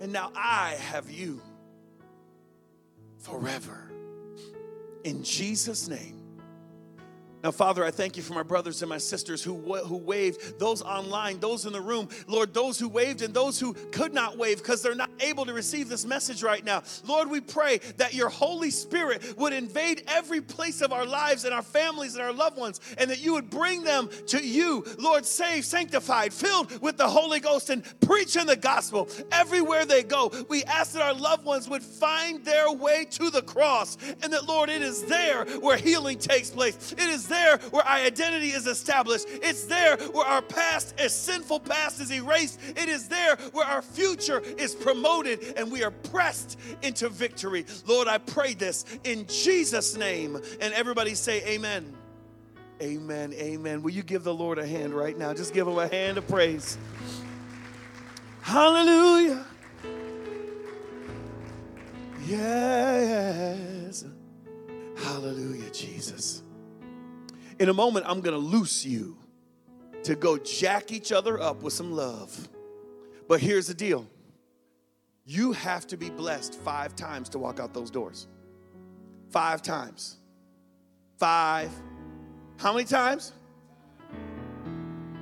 [0.00, 1.40] And now I have you
[3.24, 3.90] forever.
[5.04, 6.23] In Jesus' name.
[7.44, 10.80] Now, Father, I thank you for my brothers and my sisters who, who waved, those
[10.80, 14.56] online, those in the room, Lord, those who waved and those who could not wave
[14.56, 16.82] because they're not able to receive this message right now.
[17.06, 21.52] Lord, we pray that your Holy Spirit would invade every place of our lives and
[21.52, 25.26] our families and our loved ones, and that you would bring them to you, Lord,
[25.26, 30.32] saved, sanctified, filled with the Holy Ghost, and preaching the gospel everywhere they go.
[30.48, 34.48] We ask that our loved ones would find their way to the cross, and that,
[34.48, 36.92] Lord, it is there where healing takes place.
[36.92, 39.26] It is there where our identity is established.
[39.28, 42.60] It's there where our past, a sinful past, is erased.
[42.76, 47.66] It is there where our future is promoted and we are pressed into victory.
[47.86, 50.36] Lord, I pray this in Jesus' name.
[50.60, 51.94] And everybody say, Amen.
[52.82, 53.32] Amen.
[53.34, 53.82] Amen.
[53.82, 55.32] Will you give the Lord a hand right now?
[55.32, 56.76] Just give him a hand of praise.
[58.42, 59.46] Hallelujah.
[62.26, 64.04] Yes.
[64.96, 66.43] Hallelujah, Jesus.
[67.58, 69.16] In a moment, I'm going to loose you
[70.02, 72.48] to go jack each other up with some love.
[73.28, 74.06] But here's the deal
[75.24, 78.26] you have to be blessed five times to walk out those doors.
[79.30, 80.18] Five times.
[81.16, 81.70] Five.
[82.58, 83.32] How many times?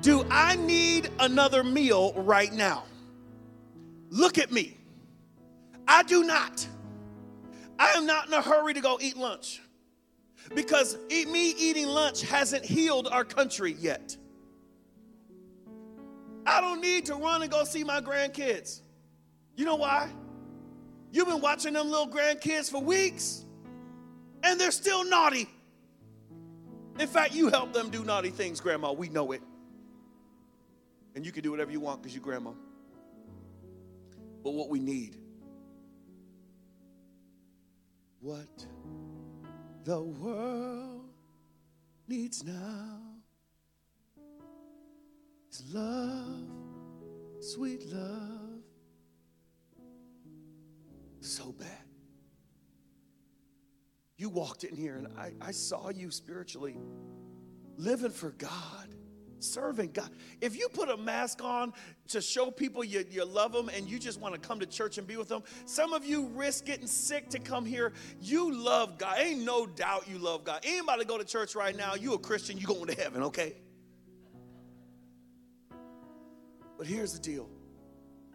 [0.00, 2.84] Do I need another meal right now?
[4.10, 4.76] Look at me.
[5.86, 6.66] I do not.
[7.78, 9.60] I am not in a hurry to go eat lunch
[10.54, 14.16] because me eating lunch hasn't healed our country yet.
[16.46, 18.80] I don't need to run and go see my grandkids.
[19.56, 20.10] You know why?
[21.12, 23.44] You've been watching them little grandkids for weeks
[24.42, 25.48] and they're still naughty.
[26.98, 28.92] In fact, you help them do naughty things, Grandma.
[28.92, 29.42] We know it.
[31.14, 32.52] And you can do whatever you want because you're Grandma.
[34.42, 35.16] But what we need,
[38.20, 38.66] what
[39.84, 41.08] the world
[42.06, 43.00] needs now
[45.50, 46.46] is love,
[47.40, 48.60] sweet love.
[51.20, 51.68] So bad.
[54.16, 56.76] You walked in here and I, I saw you spiritually
[57.76, 58.94] living for God
[59.42, 60.10] serving God.
[60.40, 61.72] If you put a mask on
[62.08, 64.98] to show people you, you love them and you just want to come to church
[64.98, 67.92] and be with them, some of you risk getting sick to come here.
[68.20, 69.18] You love God.
[69.18, 70.60] Ain't no doubt you love God.
[70.64, 73.54] Anybody go to church right now, you a Christian, you going to heaven, okay?
[76.78, 77.48] But here's the deal.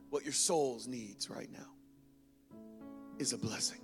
[0.09, 1.67] What your souls needs right now
[3.19, 3.79] is a blessing.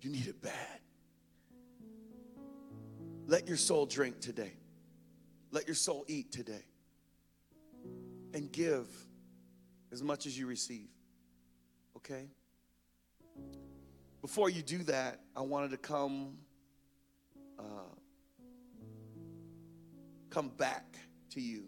[0.00, 0.80] You need it bad.
[3.26, 4.54] Let your soul drink today.
[5.50, 6.64] Let your soul eat today
[8.34, 8.86] and give
[9.92, 10.88] as much as you receive.
[11.96, 12.28] Okay?
[14.20, 16.36] Before you do that, I wanted to come
[17.58, 17.94] uh,
[20.30, 20.96] come back
[21.30, 21.64] to you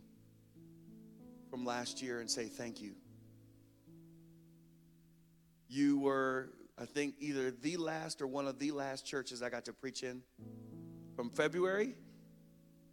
[1.51, 2.93] from last year and say thank you.
[5.69, 9.65] You were, I think, either the last or one of the last churches I got
[9.67, 10.23] to preach in
[11.17, 11.95] from February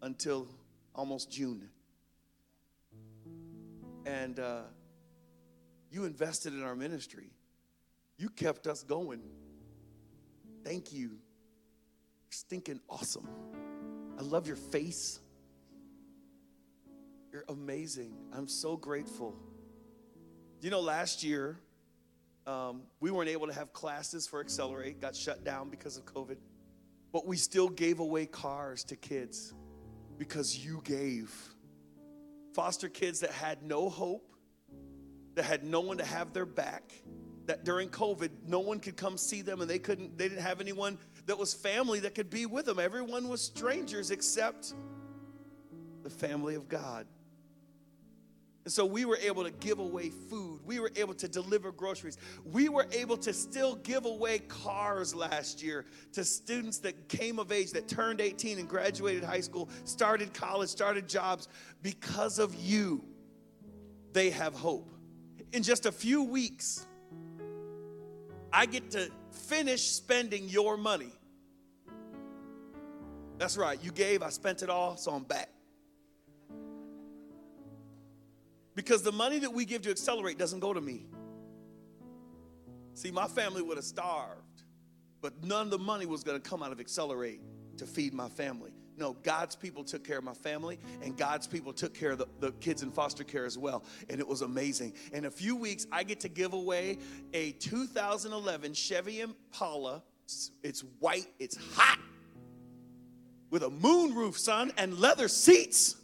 [0.01, 0.47] until
[0.99, 1.69] almost June.
[4.05, 4.63] And uh,
[5.89, 7.31] you invested in our ministry.
[8.17, 9.21] You kept us going.
[10.65, 11.07] Thank you.
[11.07, 13.29] You're stinking awesome.
[14.19, 15.21] I love your face.
[17.31, 18.13] You're amazing.
[18.33, 19.37] I'm so grateful.
[20.59, 21.61] You know, last year,
[22.45, 26.35] um, we weren't able to have classes for Accelerate, got shut down because of COVID,
[27.13, 29.53] but we still gave away cars to kids
[30.19, 31.33] because you gave.
[32.53, 34.35] Foster kids that had no hope,
[35.35, 36.91] that had no one to have their back,
[37.45, 40.59] that during COVID, no one could come see them and they couldn't, they didn't have
[40.59, 42.79] anyone that was family that could be with them.
[42.79, 44.73] Everyone was strangers except
[46.03, 47.07] the family of God.
[48.69, 50.59] And so we were able to give away food.
[50.63, 52.19] We were able to deliver groceries.
[52.45, 57.51] We were able to still give away cars last year to students that came of
[57.51, 61.47] age, that turned 18 and graduated high school, started college, started jobs.
[61.81, 63.03] Because of you,
[64.13, 64.93] they have hope.
[65.51, 66.85] In just a few weeks,
[68.53, 71.11] I get to finish spending your money.
[73.39, 75.49] That's right, you gave, I spent it all, so I'm back.
[78.75, 81.05] Because the money that we give to Accelerate doesn't go to me.
[82.93, 84.63] See, my family would have starved,
[85.21, 87.41] but none of the money was going to come out of Accelerate
[87.77, 88.71] to feed my family.
[88.99, 92.27] No, God's people took care of my family, and God's people took care of the,
[92.41, 93.85] the, kids in foster care as well.
[94.09, 94.93] And it was amazing.
[95.13, 96.97] In a few weeks, I get to give away
[97.33, 100.03] a 2011 Chevy Impala.
[100.25, 101.99] It's, it's white, it's hot,
[103.49, 105.95] with a moonroof, son, and leather seats.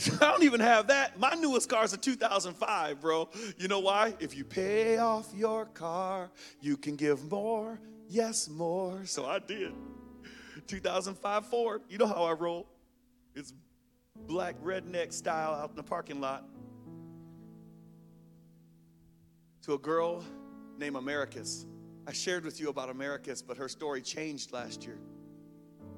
[0.20, 1.18] I don't even have that.
[1.18, 3.28] My newest car is a 2005, bro.
[3.58, 4.14] You know why?
[4.20, 6.30] If you pay off your car,
[6.60, 7.78] you can give more.
[8.08, 9.04] Yes, more.
[9.04, 9.72] So I did.
[10.66, 11.82] 2005 Ford.
[11.88, 12.66] You know how I roll.
[13.34, 13.52] It's
[14.26, 16.44] black redneck style out in the parking lot.
[19.62, 20.24] To a girl
[20.78, 21.66] named Americus.
[22.06, 24.98] I shared with you about Americus, but her story changed last year.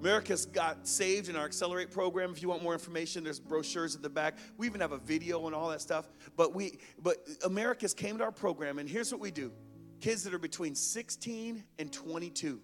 [0.03, 2.33] Americus got saved in our Accelerate program.
[2.33, 4.37] If you want more information, there's brochures at the back.
[4.57, 6.09] We even have a video and all that stuff.
[6.37, 9.53] But we, but Americus came to our program, and here's what we do:
[10.01, 12.61] kids that are between 16 and 22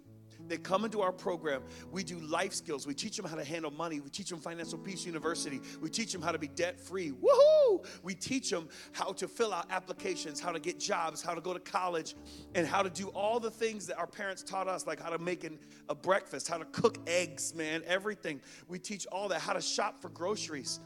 [0.48, 1.62] they come into our program.
[1.90, 2.86] We do life skills.
[2.86, 4.00] We teach them how to handle money.
[4.00, 5.60] We teach them Financial Peace University.
[5.80, 7.12] We teach them how to be debt free.
[7.12, 7.84] Woohoo!
[8.02, 11.52] We teach them how to fill out applications, how to get jobs, how to go
[11.52, 12.14] to college,
[12.54, 15.18] and how to do all the things that our parents taught us, like how to
[15.18, 18.40] make an, a breakfast, how to cook eggs, man, everything.
[18.68, 20.80] We teach all that, how to shop for groceries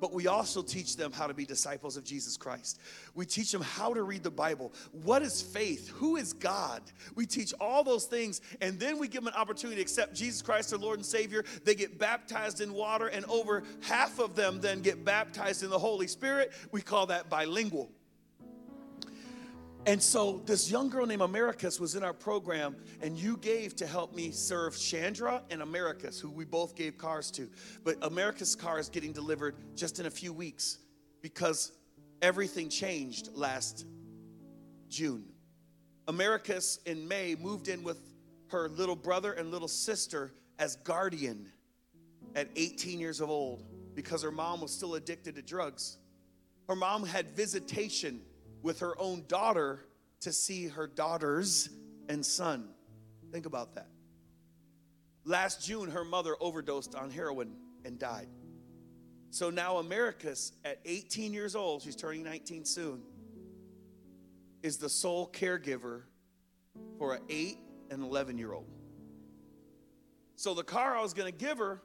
[0.00, 2.80] but we also teach them how to be disciples of Jesus Christ.
[3.14, 4.72] We teach them how to read the Bible.
[4.92, 5.88] What is faith?
[5.90, 6.82] Who is God?
[7.14, 10.42] We teach all those things, and then we give them an opportunity to accept Jesus
[10.42, 11.44] Christ, their Lord and Savior.
[11.64, 15.78] They get baptized in water, and over half of them then get baptized in the
[15.78, 16.52] Holy Spirit.
[16.72, 17.90] We call that bilingual.
[19.86, 23.86] And so this young girl named Americus was in our program, and you gave to
[23.86, 27.50] help me serve Chandra and Americus, who we both gave cars to.
[27.84, 30.78] But Americus' car is getting delivered just in a few weeks
[31.20, 31.72] because
[32.22, 33.84] everything changed last
[34.88, 35.26] June.
[36.08, 37.98] Americus in May moved in with
[38.48, 41.50] her little brother and little sister as guardian
[42.34, 43.64] at 18 years of old
[43.94, 45.98] because her mom was still addicted to drugs.
[46.68, 48.22] Her mom had visitation
[48.64, 49.84] with her own daughter
[50.20, 51.68] to see her daughters
[52.08, 52.66] and son.
[53.30, 53.88] Think about that.
[55.26, 58.28] Last June, her mother overdosed on heroin and died.
[59.30, 63.02] So now Americus, at 18 years old, she's turning 19 soon,
[64.62, 66.04] is the sole caregiver
[66.98, 67.58] for an 8
[67.90, 68.70] and 11 year old.
[70.36, 71.82] So the car I was going to give her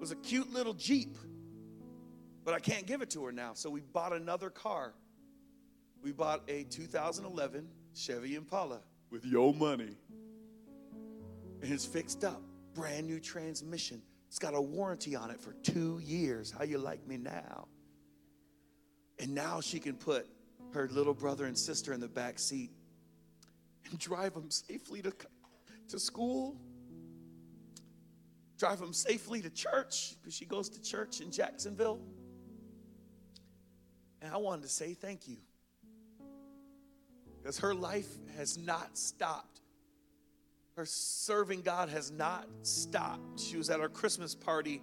[0.00, 1.16] was a cute little Jeep,
[2.44, 3.52] but I can't give it to her now.
[3.54, 4.94] So we bought another car
[6.04, 8.80] we bought a 2011 Chevy Impala
[9.10, 9.96] with your money.
[11.62, 12.42] And it's fixed up,
[12.74, 14.02] brand new transmission.
[14.28, 16.50] It's got a warranty on it for two years.
[16.50, 17.68] How you like me now?
[19.18, 20.26] And now she can put
[20.74, 22.70] her little brother and sister in the back seat
[23.88, 25.12] and drive them safely to,
[25.88, 26.60] to school,
[28.58, 32.00] drive them safely to church because she goes to church in Jacksonville.
[34.20, 35.38] And I wanted to say thank you
[37.44, 39.60] because her life has not stopped.
[40.76, 43.38] Her serving God has not stopped.
[43.38, 44.82] She was at our Christmas party.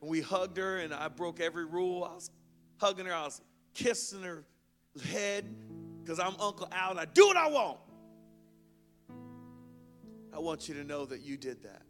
[0.00, 2.04] And we hugged her, and I broke every rule.
[2.04, 2.30] I was
[2.76, 3.40] hugging her, I was
[3.74, 4.44] kissing her
[5.10, 5.44] head
[6.00, 7.78] because I'm Uncle Al and I do what I want.
[10.32, 11.82] I want you to know that you did that.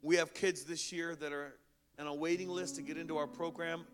[0.00, 1.56] We have kids this year that are
[1.98, 3.84] on a waiting list to get into our program.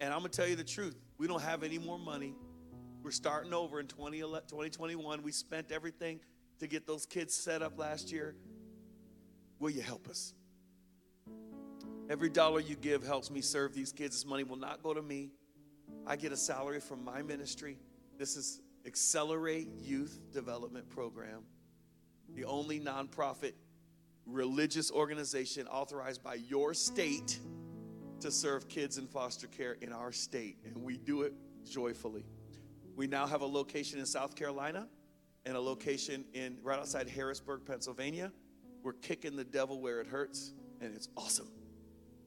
[0.00, 2.34] And I'm going to tell you the truth we don't have any more money.
[3.04, 5.22] We're starting over in 2021.
[5.22, 6.20] We spent everything
[6.58, 8.34] to get those kids set up last year.
[9.58, 10.32] Will you help us?
[12.08, 14.16] Every dollar you give helps me serve these kids.
[14.16, 15.32] This money will not go to me.
[16.06, 17.76] I get a salary from my ministry.
[18.16, 21.42] This is Accelerate Youth Development Program,
[22.34, 23.52] the only nonprofit
[24.24, 27.38] religious organization authorized by your state
[28.20, 31.34] to serve kids in foster care in our state, and we do it
[31.68, 32.24] joyfully.
[32.96, 34.86] We now have a location in South Carolina
[35.46, 38.32] and a location in right outside Harrisburg, Pennsylvania.
[38.82, 41.48] We're kicking the devil where it hurts, and it's awesome.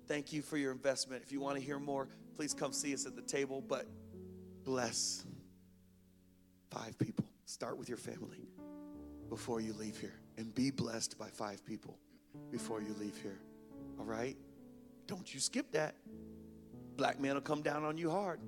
[0.08, 1.24] Thank you for your investment.
[1.24, 3.62] If you want to hear more, please come see us at the table.
[3.62, 3.88] But
[4.64, 5.26] bless
[6.70, 7.26] five people.
[7.46, 8.48] Start with your family
[9.30, 11.98] before you leave here and be blessed by five people
[12.52, 13.40] before you leave here.
[14.00, 14.38] All right?
[15.08, 15.96] Don't you skip that.
[16.96, 18.40] Black man will come down on you hard.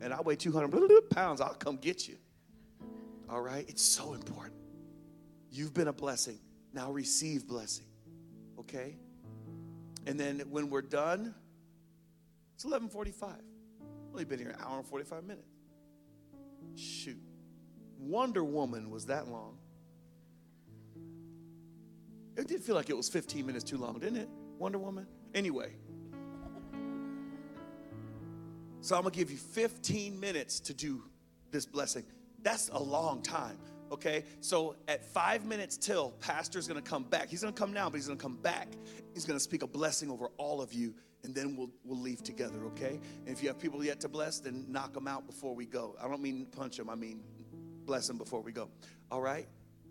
[0.00, 1.40] And I weigh 200 pounds.
[1.40, 2.16] I'll come get you.
[3.28, 3.68] All right?
[3.68, 4.56] It's so important.
[5.50, 6.38] You've been a blessing.
[6.72, 7.86] Now receive blessing.
[8.58, 8.96] Okay?
[10.06, 11.34] And then when we're done,
[12.54, 13.42] it's 11:45.
[14.12, 15.48] Only been here an hour and 45 minutes.
[16.74, 17.20] Shoot.
[17.98, 19.58] Wonder Woman was that long.
[22.36, 24.28] It did feel like it was 15 minutes too long, didn't it?
[24.58, 25.06] Wonder Woman?
[25.34, 25.76] Anyway.
[28.82, 31.02] So I'm to give you 15 minutes to do
[31.50, 32.04] this blessing.
[32.42, 33.58] That's a long time.
[33.92, 37.28] Okay, so at five minutes till, Pastor's gonna come back.
[37.28, 38.68] He's gonna come now, but he's gonna come back.
[39.14, 40.94] He's gonna speak a blessing over all of you,
[41.24, 42.64] and then we'll we'll leave together.
[42.66, 45.66] Okay, and if you have people yet to bless, then knock them out before we
[45.66, 45.96] go.
[46.00, 46.88] I don't mean punch them.
[46.88, 47.20] I mean
[47.84, 48.68] bless them before we go.
[49.10, 49.48] All right.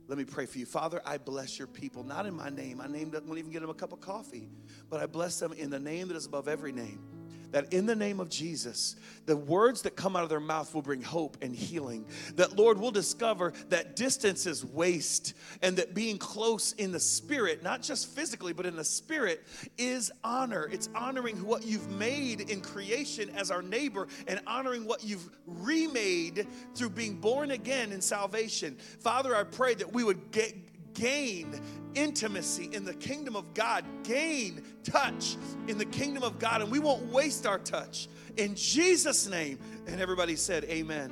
[0.08, 0.66] Let me pray for you.
[0.66, 2.78] Father, I bless your people, not in my name.
[2.78, 4.50] My name doesn't even get them a cup of coffee,
[4.90, 7.19] but I bless them in the name that is above every name
[7.52, 8.96] that in the name of Jesus,
[9.26, 12.06] the words that come out of their mouth will bring hope and healing.
[12.36, 17.62] That, Lord, we'll discover that distance is waste and that being close in the spirit,
[17.64, 19.46] not just physically, but in the spirit,
[19.78, 20.70] is honor.
[20.72, 26.48] It's honoring what you've made in creation as our neighbor and honoring what you've remade
[26.76, 28.78] through being born again in salvation.
[29.00, 30.56] Father, I pray that we would get
[31.00, 31.60] gain
[31.96, 36.80] intimacy in the kingdom of God, gain touch in the kingdom of God, and we
[36.80, 38.08] won't waste our touch.
[38.38, 39.60] In Jesus' name.
[39.88, 41.12] And everybody said, Amen.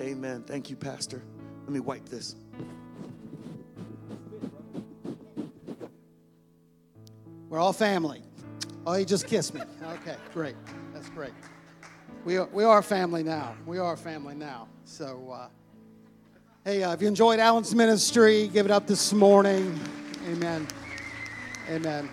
[0.00, 0.42] Amen.
[0.44, 1.22] Thank you, Pastor.
[1.64, 2.36] Let me wipe this.
[7.48, 8.22] We're all family.
[8.86, 9.60] Oh, he just kissed me.
[9.82, 10.56] Okay, great.
[10.94, 11.32] That's great.
[12.24, 13.54] We are, we are family now.
[13.66, 14.68] We are family now.
[14.84, 15.48] So, uh,
[16.64, 19.76] Hey, uh, if you enjoyed Alan's ministry, give it up this morning.
[20.28, 20.64] Amen.
[21.68, 22.08] Amen.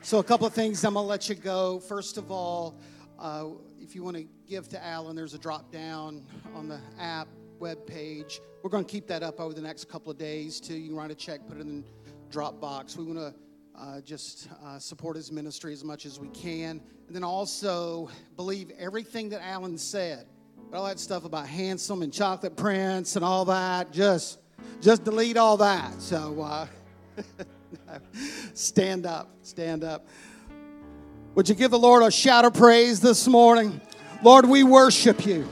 [0.00, 1.80] So, a couple of things I'm going to let you go.
[1.80, 2.78] First of all,
[3.18, 3.48] uh,
[3.78, 6.24] if you want to give to Alan, there's a drop down
[6.54, 7.28] on the app
[7.58, 8.40] web page.
[8.62, 10.78] We're going to keep that up over the next couple of days too.
[10.78, 12.96] You can write a check, put it in the drop box.
[12.96, 13.34] We want to
[13.78, 16.80] uh, just uh, support his ministry as much as we can.
[17.06, 20.26] And then also believe everything that Alan said
[20.74, 24.38] all that stuff about handsome and chocolate prince and all that, just
[24.80, 26.00] just delete all that.
[26.02, 26.66] So uh,
[28.54, 30.06] stand up, stand up.
[31.34, 33.80] Would you give the Lord a shout of praise this morning?
[34.22, 35.46] Lord, we worship you.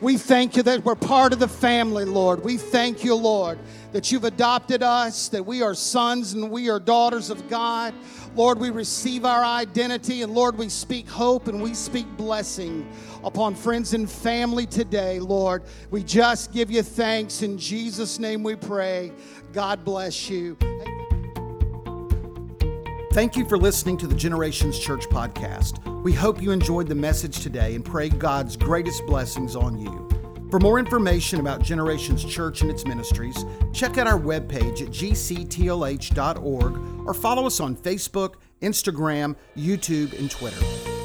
[0.00, 2.44] We thank you that we're part of the family, Lord.
[2.44, 3.58] We thank you, Lord,
[3.96, 7.94] that you've adopted us, that we are sons and we are daughters of God.
[8.34, 12.86] Lord, we receive our identity, and Lord, we speak hope and we speak blessing
[13.24, 15.62] upon friends and family today, Lord.
[15.90, 17.40] We just give you thanks.
[17.40, 19.12] In Jesus' name we pray.
[19.54, 20.58] God bless you.
[23.12, 25.82] Thank you for listening to the Generations Church podcast.
[26.02, 30.15] We hope you enjoyed the message today and pray God's greatest blessings on you.
[30.50, 36.78] For more information about Generations Church and its ministries, check out our webpage at gctlh.org
[37.06, 40.95] or follow us on Facebook, Instagram, YouTube, and Twitter.